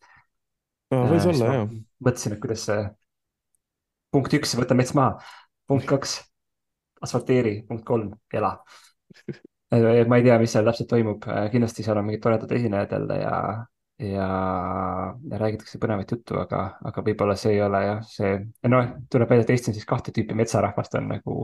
no,? 0.94 1.04
võis 1.10 1.26
äh, 1.26 1.30
olla, 1.32 1.50
jah. 1.58 1.74
mõtlesin, 2.06 2.36
et 2.36 2.42
kuidas 2.44 2.64
see 2.68 2.86
punkt 4.14 4.38
üks, 4.38 4.54
võta 4.58 4.76
mets 4.78 4.94
maha, 4.96 5.18
punkt 5.68 5.88
kaks, 5.88 6.16
asfalteeri, 7.04 7.58
punkt 7.68 7.84
kolm, 7.88 8.14
ela 8.32 8.54
ma 9.70 10.18
ei 10.18 10.24
tea, 10.24 10.38
mis 10.40 10.54
seal 10.54 10.68
täpselt 10.68 10.88
toimub, 10.90 11.26
kindlasti 11.52 11.84
seal 11.84 12.00
on 12.00 12.06
mingid 12.08 12.22
toredad 12.24 12.52
esinejad 12.56 12.94
jälle 12.96 13.18
ja, 13.20 13.40
ja, 14.00 14.28
ja 15.30 15.40
räägitakse 15.42 15.80
põnevat 15.82 16.14
juttu, 16.14 16.38
aga, 16.40 16.62
aga 16.88 17.04
võib-olla 17.04 17.36
see 17.36 17.56
ei 17.56 17.64
ole 17.66 17.82
jah, 17.84 18.04
see, 18.08 18.36
noh, 18.72 18.94
tuleb 19.12 19.34
välja, 19.34 19.46
et 19.46 19.52
Eestis 19.56 19.72
on 19.72 19.78
siis 19.80 19.88
kahte 19.88 20.14
tüüpi 20.16 20.36
metsarahvast 20.38 20.96
on 21.00 21.10
nagu 21.12 21.36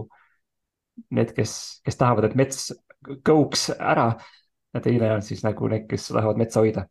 need, 1.10 1.34
kes, 1.36 1.58
kes 1.84 2.00
tahavad, 2.00 2.30
et 2.30 2.38
mets 2.38 2.70
kõuks 3.26 3.68
ära 3.76 4.14
ja 4.74 4.82
teine 4.84 5.12
on 5.18 5.26
siis 5.26 5.44
nagu 5.44 5.68
need, 5.68 5.84
kes 5.90 6.08
tahavad 6.14 6.40
metsa 6.40 6.64
hoida 6.64 6.88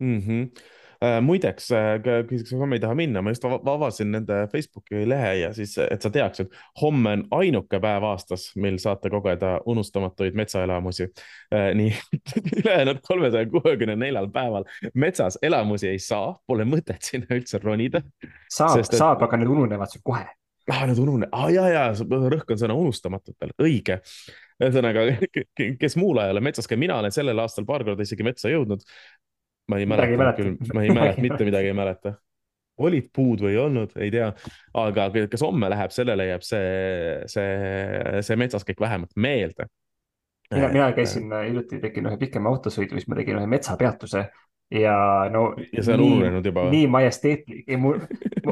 mm. 0.00 0.18
-hmm 0.24 0.48
Äh, 0.50 0.75
muideks, 1.22 1.70
äh, 1.76 1.98
kui 2.28 2.58
homme 2.58 2.78
ei 2.78 2.82
taha 2.82 2.94
minna, 2.98 3.22
ma 3.22 3.32
just 3.34 3.44
avasin 3.44 4.12
nende 4.14 4.38
Facebooki 4.52 5.02
lehe 5.08 5.32
ja 5.42 5.50
siis, 5.56 5.74
et 5.82 6.02
sa 6.02 6.10
teaks, 6.12 6.44
et 6.44 6.56
homme 6.80 7.12
on 7.18 7.24
ainuke 7.40 7.80
päev 7.82 8.06
aastas, 8.08 8.48
mil 8.60 8.78
saate 8.82 9.10
kogeda 9.12 9.56
unustamatuid 9.68 10.38
metsaelamusi. 10.38 11.10
Äh, 11.54 11.68
nii 11.76 11.92
ülejäänud 12.62 13.02
kolmesaja 13.06 13.50
kuuekümne 13.50 13.96
neljal 14.00 14.30
päeval 14.32 14.64
metsas 14.94 15.38
elamusi 15.42 15.90
ei 15.92 16.00
saa, 16.02 16.32
pole 16.46 16.64
mõtet 16.68 17.04
sinna 17.04 17.28
üldse 17.36 17.60
ronida. 17.62 18.02
saab, 18.52 18.80
et... 18.80 18.96
saab, 18.96 19.22
aga 19.26 19.40
need 19.40 19.52
ununevad 19.52 19.92
sul 19.92 20.04
kohe 20.04 20.24
ah,. 20.24 20.82
Need 20.88 20.98
ununevad, 20.98 21.30
ah, 21.36 21.46
ja, 21.52 21.68
ja 21.70 21.84
rõhk 21.94 22.50
on 22.50 22.58
sõna 22.58 22.74
unustamatutel, 22.74 23.52
õige 23.62 24.00
ühesõnaga, 24.56 25.04
kes 25.82 25.96
muul 26.00 26.22
ajal 26.22 26.40
metsas 26.44 26.68
käib, 26.68 26.80
mina 26.80 26.96
olen 26.98 27.14
sellel 27.14 27.38
aastal 27.42 27.66
paar 27.68 27.84
korda 27.86 28.06
isegi 28.06 28.24
metsa 28.26 28.50
jõudnud 28.50 28.82
ma 29.70 29.80
ei 29.80 29.88
mäleta 29.88 30.32
küll, 30.38 30.54
ma 30.74 30.84
ei 30.84 30.94
mäleta, 30.94 31.22
mitte 31.26 31.48
midagi 31.48 31.72
ei 31.72 31.76
mäleta. 31.76 32.14
olid 32.76 33.08
puud 33.16 33.40
või 33.40 33.54
ei 33.54 33.58
olnud, 33.62 33.94
ei 33.96 34.10
tea, 34.12 34.30
aga 34.76 35.08
kas 35.32 35.44
homme 35.46 35.70
läheb, 35.72 35.94
sellele 35.94 36.26
jääb 36.28 36.44
see, 36.44 37.22
see, 37.32 38.22
see 38.26 38.36
metsas 38.36 38.66
kõik 38.68 38.82
vähemalt 38.84 39.14
meelde. 39.16 39.68
mina, 40.54 40.68
mina 40.74 40.90
käisin 40.96 41.32
hiljuti, 41.32 41.80
tegin 41.82 42.10
ühe 42.10 42.18
pikema 42.20 42.52
autosõidu, 42.52 42.98
siis 42.98 43.08
ma 43.08 43.18
tegin 43.18 43.40
ühe 43.40 43.48
metsapeatuse 43.50 44.26
ja 44.70 45.28
no. 45.32 45.54
ja 45.72 45.82
see 45.82 45.94
on 45.94 46.00
nii, 46.02 46.12
ununenud 46.12 46.46
juba. 46.46 46.68
nii 46.70 46.86
majesteetlik, 46.90 47.68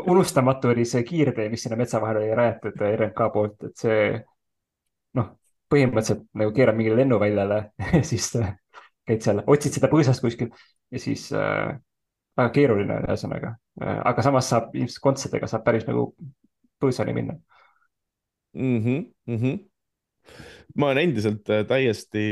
unustamatu 0.06 0.70
oli 0.70 0.84
see 0.88 1.02
kiirtee, 1.06 1.48
mis 1.50 1.64
sinna 1.66 1.78
metsa 1.78 2.00
vahele 2.02 2.24
oli 2.24 2.36
rajatud 2.38 2.84
RMK 2.90 3.30
poolt, 3.34 3.56
et 3.68 3.82
see 3.82 4.04
noh, 5.18 5.32
põhimõtteliselt 5.70 6.28
nagu 6.38 6.54
keerad 6.54 6.78
mingile 6.78 7.02
lennuväljale 7.02 7.60
siis 8.10 8.30
käid 9.08 9.24
seal, 9.24 9.42
otsid 9.46 9.76
seda 9.76 9.90
põõsast 9.92 10.24
kuskil 10.24 10.50
ja 10.92 11.02
siis 11.02 11.26
äh, 11.32 11.74
väga 12.38 12.54
keeruline 12.54 13.02
ühesõnaga 13.04 13.54
äh,. 13.82 14.00
aga 14.12 14.24
samas 14.26 14.48
saab 14.52 14.74
ilmselt 14.74 15.02
kontsadega 15.04 15.50
saab 15.50 15.64
päris 15.66 15.86
nagu 15.88 16.08
põõsani 16.82 17.14
minna 17.16 17.38
mm. 18.54 18.80
-hmm, 18.80 19.06
mm 19.26 19.38
-hmm 19.38 19.62
ma 20.78 20.90
olen 20.90 21.08
endiselt 21.08 21.50
äh, 21.50 21.64
täiesti 21.68 22.24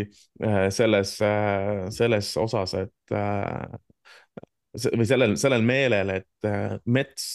äh, 0.42 0.68
selles, 0.70 1.16
äh, 1.22 1.86
selles 1.90 2.36
osas, 2.36 2.74
et 2.74 3.16
või 4.72 5.04
sellel, 5.04 5.34
sellel 5.36 5.64
meelel, 5.66 6.10
et 6.16 6.48
mets 6.88 7.26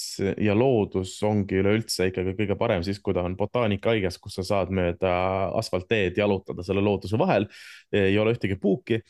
ja 0.42 0.56
loodus 0.58 1.14
ongi 1.28 1.60
üleüldse 1.62 2.10
ikkagi 2.10 2.34
kõige 2.40 2.58
parem 2.58 2.86
siis, 2.86 3.00
kui 3.04 3.14
ta 3.14 3.22
on 3.28 3.36
botaanikahaiges, 3.38 4.18
kus 4.22 4.40
sa 4.40 4.46
saad 4.48 4.74
mööda 4.74 5.12
asfaltteed 5.60 6.18
jalutada 6.18 6.66
selle 6.66 6.82
looduse 6.82 7.20
vahel. 7.20 7.46
ei 7.94 8.18
ole 8.20 8.34
ühtegi 8.34 8.58
puuki 8.60 9.02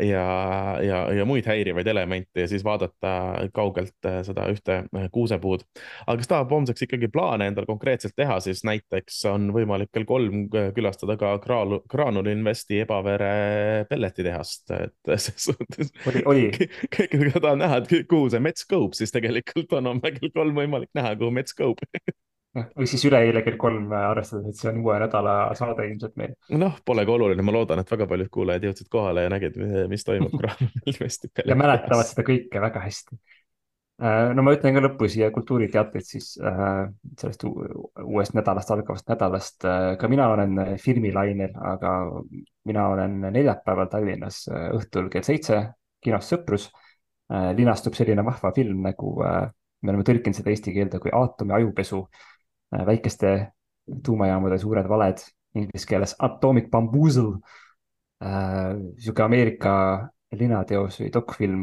ja, 0.00 0.24
ja, 0.82 0.98
ja 1.12 1.24
muid 1.28 1.44
häirivaid 1.44 1.86
elemente 1.86 2.44
ja 2.44 2.48
siis 2.48 2.64
vaadata 2.64 3.10
kaugelt 3.52 4.08
äh, 4.08 4.20
seda 4.24 4.46
ühte 4.48 4.78
äh, 4.96 5.08
kuusepuud. 5.12 5.64
aga 6.06 6.16
kes 6.16 6.30
tahab 6.30 6.54
homseks 6.54 6.86
ikkagi 6.86 7.10
plaane 7.12 7.50
endal 7.50 7.66
konkreetselt 7.68 8.16
teha, 8.16 8.38
siis 8.40 8.64
näiteks 8.64 9.18
on 9.28 9.50
võimalik 9.52 9.92
kell 9.92 10.08
kolm 10.08 10.46
äh, 10.56 10.70
külastada 10.76 11.18
ka 11.20 11.34
Graanul, 11.44 11.82
Graanul 11.90 12.32
Investi 12.32 12.80
Ebavere 12.86 13.84
pelletitehast, 13.90 14.70
et 14.78 15.14
selles 15.20 15.50
suhtes. 15.50 15.92
kõik, 16.06 16.64
kes 16.96 17.36
tahavad 17.36 17.60
näha, 17.60 17.82
et 17.82 18.08
kuhu 18.08 18.32
see 18.32 18.40
mets 18.40 18.64
kõub, 18.70 18.96
siis 18.96 19.12
tegelikult 19.12 19.76
on 19.76 19.92
homme 19.92 20.16
kell 20.16 20.32
kolm 20.34 20.56
võimalik 20.56 20.92
näha, 20.96 21.14
kuhu 21.20 21.36
mets 21.36 21.56
kõub 21.56 21.80
noh, 21.84 22.16
või 22.54 22.86
siis 22.90 23.04
üleeile 23.06 23.42
kell 23.46 23.58
kolm, 23.60 23.92
arvestades, 23.94 24.50
et 24.50 24.58
see 24.58 24.70
on 24.72 24.80
uue 24.82 24.96
nädala 25.02 25.34
saade 25.58 25.86
ilmselt 25.86 26.16
meil. 26.18 26.32
noh, 26.58 26.78
polegi 26.86 27.12
oluline, 27.14 27.44
ma 27.46 27.54
loodan, 27.54 27.82
et 27.82 27.92
väga 27.92 28.08
paljud 28.10 28.30
kuulajad 28.32 28.66
jõudsid 28.66 28.88
kohale 28.90 29.26
ja 29.26 29.32
nägid, 29.32 29.58
mis 29.90 30.06
toimub 30.06 30.34
ja 31.50 31.58
mäletavad 31.58 32.10
seda 32.10 32.26
kõike 32.26 32.62
väga 32.62 32.82
hästi. 32.86 33.20
Äh, 34.00 34.30
no 34.32 34.42
ma 34.42 34.54
ütlen 34.56 34.74
ka 34.74 34.80
lõppu 34.80 35.10
siia 35.12 35.28
kultuuriteatrit 35.34 36.06
siis 36.08 36.32
äh, 36.40 36.88
sellest 37.20 37.44
uuest 37.44 38.34
nädalast, 38.34 38.72
algavast 38.72 39.10
nädalast. 39.12 39.66
Äh, 39.68 39.92
ka 40.00 40.08
mina 40.08 40.30
olen 40.32 40.56
filmilainel, 40.80 41.52
aga 41.74 41.94
mina 42.66 42.88
olen 42.94 43.18
neljapäeval 43.28 43.90
Tallinnas 43.92 44.46
õhtul 44.50 45.10
kell 45.12 45.26
seitse 45.26 45.62
kinos 46.00 46.32
Sõprus. 46.32 46.70
linastub 47.30 47.94
selline 47.94 48.24
vahva 48.26 48.50
film 48.50 48.80
nagu, 48.82 49.12
me 49.22 49.90
oleme 49.92 50.02
tõlkinud 50.02 50.34
seda 50.34 50.50
eesti 50.50 50.72
keelde 50.74 50.98
kui 50.98 51.12
Aatomi 51.14 51.52
ajupesu 51.54 52.00
Äh, 52.00 52.29
väikeste 52.70 53.52
tuumajaamade 54.06 54.58
suured 54.58 54.88
valed, 54.88 55.22
inglise 55.54 55.86
keeles 55.88 56.14
Atomic 56.18 56.70
Bamboozle. 56.70 57.38
Äh, 58.20 58.76
sihuke 59.00 59.22
Ameerika 59.24 59.74
linateos 60.36 61.00
või 61.00 61.08
dokfilm 61.14 61.62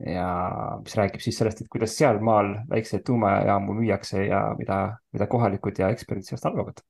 ja 0.00 0.28
mis 0.80 0.94
räägib 0.96 1.20
siis 1.20 1.36
sellest, 1.36 1.60
et 1.60 1.68
kuidas 1.68 1.92
sealmaal 1.98 2.54
väikseid 2.70 3.04
tuumajaamu 3.04 3.74
müüakse 3.82 4.24
ja 4.24 4.40
mida, 4.58 4.78
mida 5.12 5.26
kohalikud 5.28 5.76
ja 5.78 5.90
eksperdid 5.92 6.24
sellest 6.24 6.48
arvavad. 6.48 6.80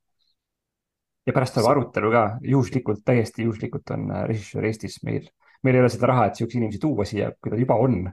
ja 1.27 1.33
pärast 1.33 1.53
tuleb 1.53 1.69
arutelu 1.69 2.11
ka, 2.11 2.23
juhuslikult, 2.41 3.03
täiesti 3.05 3.43
juhuslikult 3.43 3.91
on 3.93 4.07
äh, 4.11 4.23
režissöör 4.31 4.65
Eestis 4.71 5.01
meil, 5.03 5.27
meil 5.63 5.75
ei 5.75 5.83
ole 5.83 5.91
seda 5.91 6.07
raha, 6.09 6.29
et 6.29 6.39
siukseid 6.39 6.61
inimesi 6.61 6.79
tuua 6.81 7.05
siia, 7.05 7.31
kui 7.41 7.51
ta 7.51 7.59
juba 7.59 7.77
on. 7.77 8.03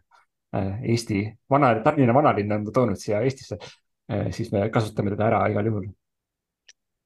Eesti 0.49 1.19
vana, 1.53 1.75
Tallinna 1.85 2.15
vanalinn 2.17 2.53
on 2.57 2.63
ta 2.65 2.73
toonud 2.73 2.97
siia 2.97 3.19
Eestisse 3.21 3.59
Äh, 3.61 3.88
siis 4.35 4.53
me 4.53 4.69
kasutame 4.73 5.13
teda 5.15 5.27
ära 5.29 5.41
igal 5.53 5.71
juhul. 5.71 5.89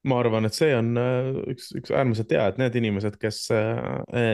ma 0.07 0.19
arvan, 0.19 0.49
et 0.49 0.57
see 0.57 0.73
on 0.75 0.97
äh, 0.99 1.29
üks, 1.53 1.69
üks 1.79 1.93
äärmiselt 1.95 2.33
hea, 2.35 2.47
et 2.51 2.57
need 2.59 2.79
inimesed, 2.81 3.19
kes 3.23 3.45
äh, 3.55 3.83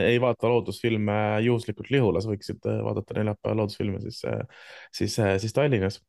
ei 0.09 0.17
vaata 0.21 0.49
loodusfilme 0.49 1.17
juhuslikult 1.45 1.91
Lihulas, 1.93 2.25
võiksid 2.29 2.65
vaadata 2.65 3.19
neljapäeval 3.19 3.63
loodusfilme 3.63 4.01
siis, 4.05 4.23
siis, 5.01 5.19
siis 5.43 5.53
Tallinnas. 5.53 5.99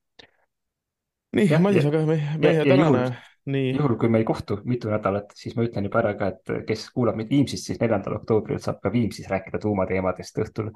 nii, 1.36 1.50
Madis, 1.60 1.90
aga 1.90 2.06
meie, 2.08 2.38
meie 2.40 2.64
tänane 2.64 3.04
nii. 3.46 3.74
juhul, 3.76 3.96
kui 4.00 4.08
me 4.08 4.18
ei 4.18 4.24
kohtu 4.24 4.60
mitu 4.64 4.90
nädalat, 4.90 5.32
siis 5.36 5.56
ma 5.56 5.64
ütlen 5.66 5.86
juba 5.88 6.00
ära 6.02 6.14
ka, 6.18 6.30
et 6.34 6.54
kes 6.68 6.86
kuulab 6.94 7.18
meid 7.18 7.30
Viimsist, 7.32 7.68
siis 7.68 7.80
neljandal 7.80 8.18
oktoobril 8.20 8.60
saab 8.62 8.80
ka 8.82 8.92
Viimsis 8.92 9.28
rääkida 9.30 9.60
tuumateemadest 9.62 10.40
õhtul 10.44 10.70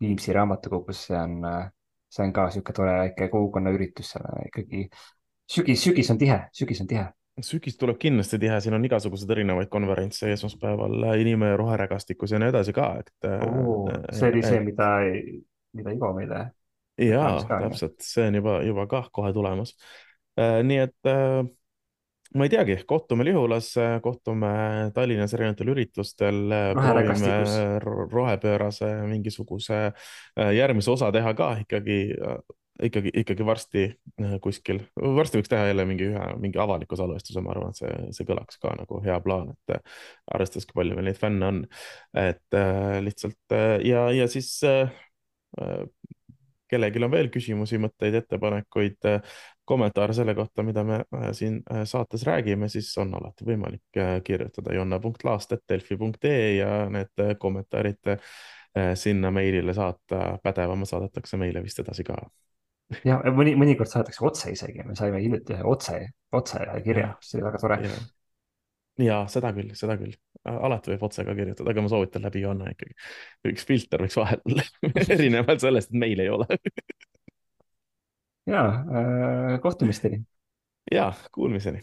Viimsi 0.00 0.32
raamatukogus, 0.36 1.06
see 1.08 1.18
on, 1.18 1.36
see 2.12 2.24
on 2.26 2.32
ka 2.36 2.48
niisugune 2.48 2.78
tore 2.78 2.96
väike 3.00 3.30
kogukonnaüritus, 3.32 4.12
seal 4.12 4.26
on 4.28 4.48
ikkagi 4.48 4.88
sügis, 5.50 5.82
sügis 5.84 6.10
on 6.12 6.18
tihe, 6.20 6.40
sügis 6.56 6.80
on 6.82 6.90
tihe. 6.90 7.06
sügis 7.44 7.76
tuleb 7.76 7.98
kindlasti 8.00 8.38
tihe, 8.40 8.60
siin 8.64 8.74
on 8.78 8.84
igasuguseid 8.88 9.32
erinevaid 9.34 9.68
konverentse 9.72 10.30
esmaspäeval 10.32 11.04
inimene 11.20 11.56
roherägastikus 11.60 12.32
ja 12.32 12.40
nii 12.40 12.48
edasi 12.54 12.72
ka, 12.76 12.88
et 13.02 13.28
see 14.16 14.30
oli 14.30 14.42
see, 14.46 14.62
mida, 14.64 14.88
mida 15.76 15.92
Ivo 15.92 16.14
meile. 16.16 16.46
jaa, 17.02 17.36
täpselt, 17.44 18.00
see 18.00 18.30
on 18.30 18.40
juba, 18.40 18.58
juba 18.64 18.88
kah 18.90 19.12
kohe 19.12 19.34
tulemas. 19.36 19.76
Äh, 20.40 20.62
nii 20.64 20.80
et 20.86 21.08
äh, 21.12 21.44
ma 22.36 22.46
ei 22.46 22.52
teagi, 22.52 22.76
kohtume 22.88 23.24
Lihulas, 23.24 23.70
kohtume 24.04 24.52
Tallinnas 24.94 25.34
erinevatel 25.36 25.72
üritustel, 25.72 26.40
proovime 26.76 27.36
rohepöörase 28.12 28.90
mingisuguse 29.08 29.78
äh, 29.86 30.52
järgmise 30.56 30.92
osa 30.96 31.12
teha 31.12 31.32
ka 31.36 31.52
ikkagi, 31.62 32.00
ikkagi, 32.82 33.10
ikkagi 33.22 33.46
varsti 33.46 33.84
äh, 34.20 34.36
kuskil, 34.42 34.80
varsti 34.96 35.40
võiks 35.40 35.50
teha 35.52 35.68
jälle 35.70 35.86
mingi 35.88 36.10
ühe, 36.10 36.26
mingi 36.42 36.60
avaliku 36.60 36.98
salvestuse, 36.98 37.40
ma 37.44 37.54
arvan, 37.54 37.72
et 37.72 37.80
see, 37.80 37.94
see 38.18 38.28
kõlaks 38.28 38.60
ka 38.62 38.74
nagu 38.78 39.00
hea 39.04 39.16
plaan, 39.24 39.52
et 39.54 39.76
äh, 39.76 40.00
arvestades, 40.34 40.68
kui 40.68 40.80
palju 40.80 40.98
meil 40.98 41.10
neid 41.10 41.20
fänne 41.20 41.50
on. 41.50 41.62
et 42.16 42.58
äh, 42.58 42.98
lihtsalt 43.04 43.56
äh, 43.56 43.78
ja, 43.86 44.10
ja 44.12 44.28
siis 44.28 44.50
äh, 44.64 44.92
äh, 45.60 45.84
kellelgi 46.68 47.02
on 47.04 47.12
veel 47.12 47.28
küsimusi, 47.30 47.78
mõtteid, 47.78 48.16
ettepanekuid, 48.18 49.06
kommentaare 49.66 50.14
selle 50.18 50.34
kohta, 50.34 50.64
mida 50.66 50.82
me 50.86 50.96
siin 51.34 51.60
saates 51.86 52.24
räägime, 52.26 52.66
siis 52.70 52.88
on 52.98 53.14
alati 53.14 53.46
võimalik 53.46 54.00
kirjutada 54.26 54.74
jonna.laast.delfi.ee 54.74 56.56
ja 56.56 56.70
need 56.90 57.22
kommentaarid 57.38 58.10
sinna 58.98 59.30
meilile 59.30 59.74
saata, 59.78 60.40
pädevama 60.42 60.90
saadetakse 60.90 61.38
meile 61.38 61.62
vist 61.62 61.78
edasi 61.86 62.04
ka. 62.10 62.18
Ja 63.08 63.18
mõni, 63.34 63.56
mõnikord 63.58 63.90
saadetakse 63.90 64.24
otse 64.26 64.52
isegi, 64.54 64.84
me 64.86 64.94
saime 64.98 65.22
hiljuti 65.22 65.56
ühe 65.56 65.66
otse, 65.66 66.02
otse 66.36 66.62
kirja, 66.84 67.14
mis 67.18 67.34
oli 67.34 67.46
väga 67.48 67.62
tore. 67.62 67.80
ja 69.02 69.22
seda 69.32 69.52
küll, 69.56 69.74
seda 69.78 69.98
küll, 70.00 70.14
alati 70.46 70.94
võib 70.94 71.08
otse 71.08 71.26
ka 71.26 71.34
kirjutada, 71.38 71.72
aga 71.72 71.84
ma 71.84 71.92
soovitan 71.92 72.26
läbi 72.28 72.44
Johanna 72.44 72.70
ikkagi. 72.72 72.96
üks 73.52 73.66
filter 73.68 74.06
võiks 74.06 74.18
vahel 74.20 74.42
olla 74.46 74.66
erinevalt 75.16 75.66
sellest, 75.66 75.92
et 75.92 76.00
meil 76.06 76.24
ei 76.24 76.32
ole 76.32 76.48
ja 78.46 78.66
äh, 78.66 79.60
kohtumisteni. 79.60 80.22
ja 80.92 81.12
kuulmiseni. 81.32 81.80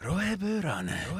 rohepöörane. 0.00 1.13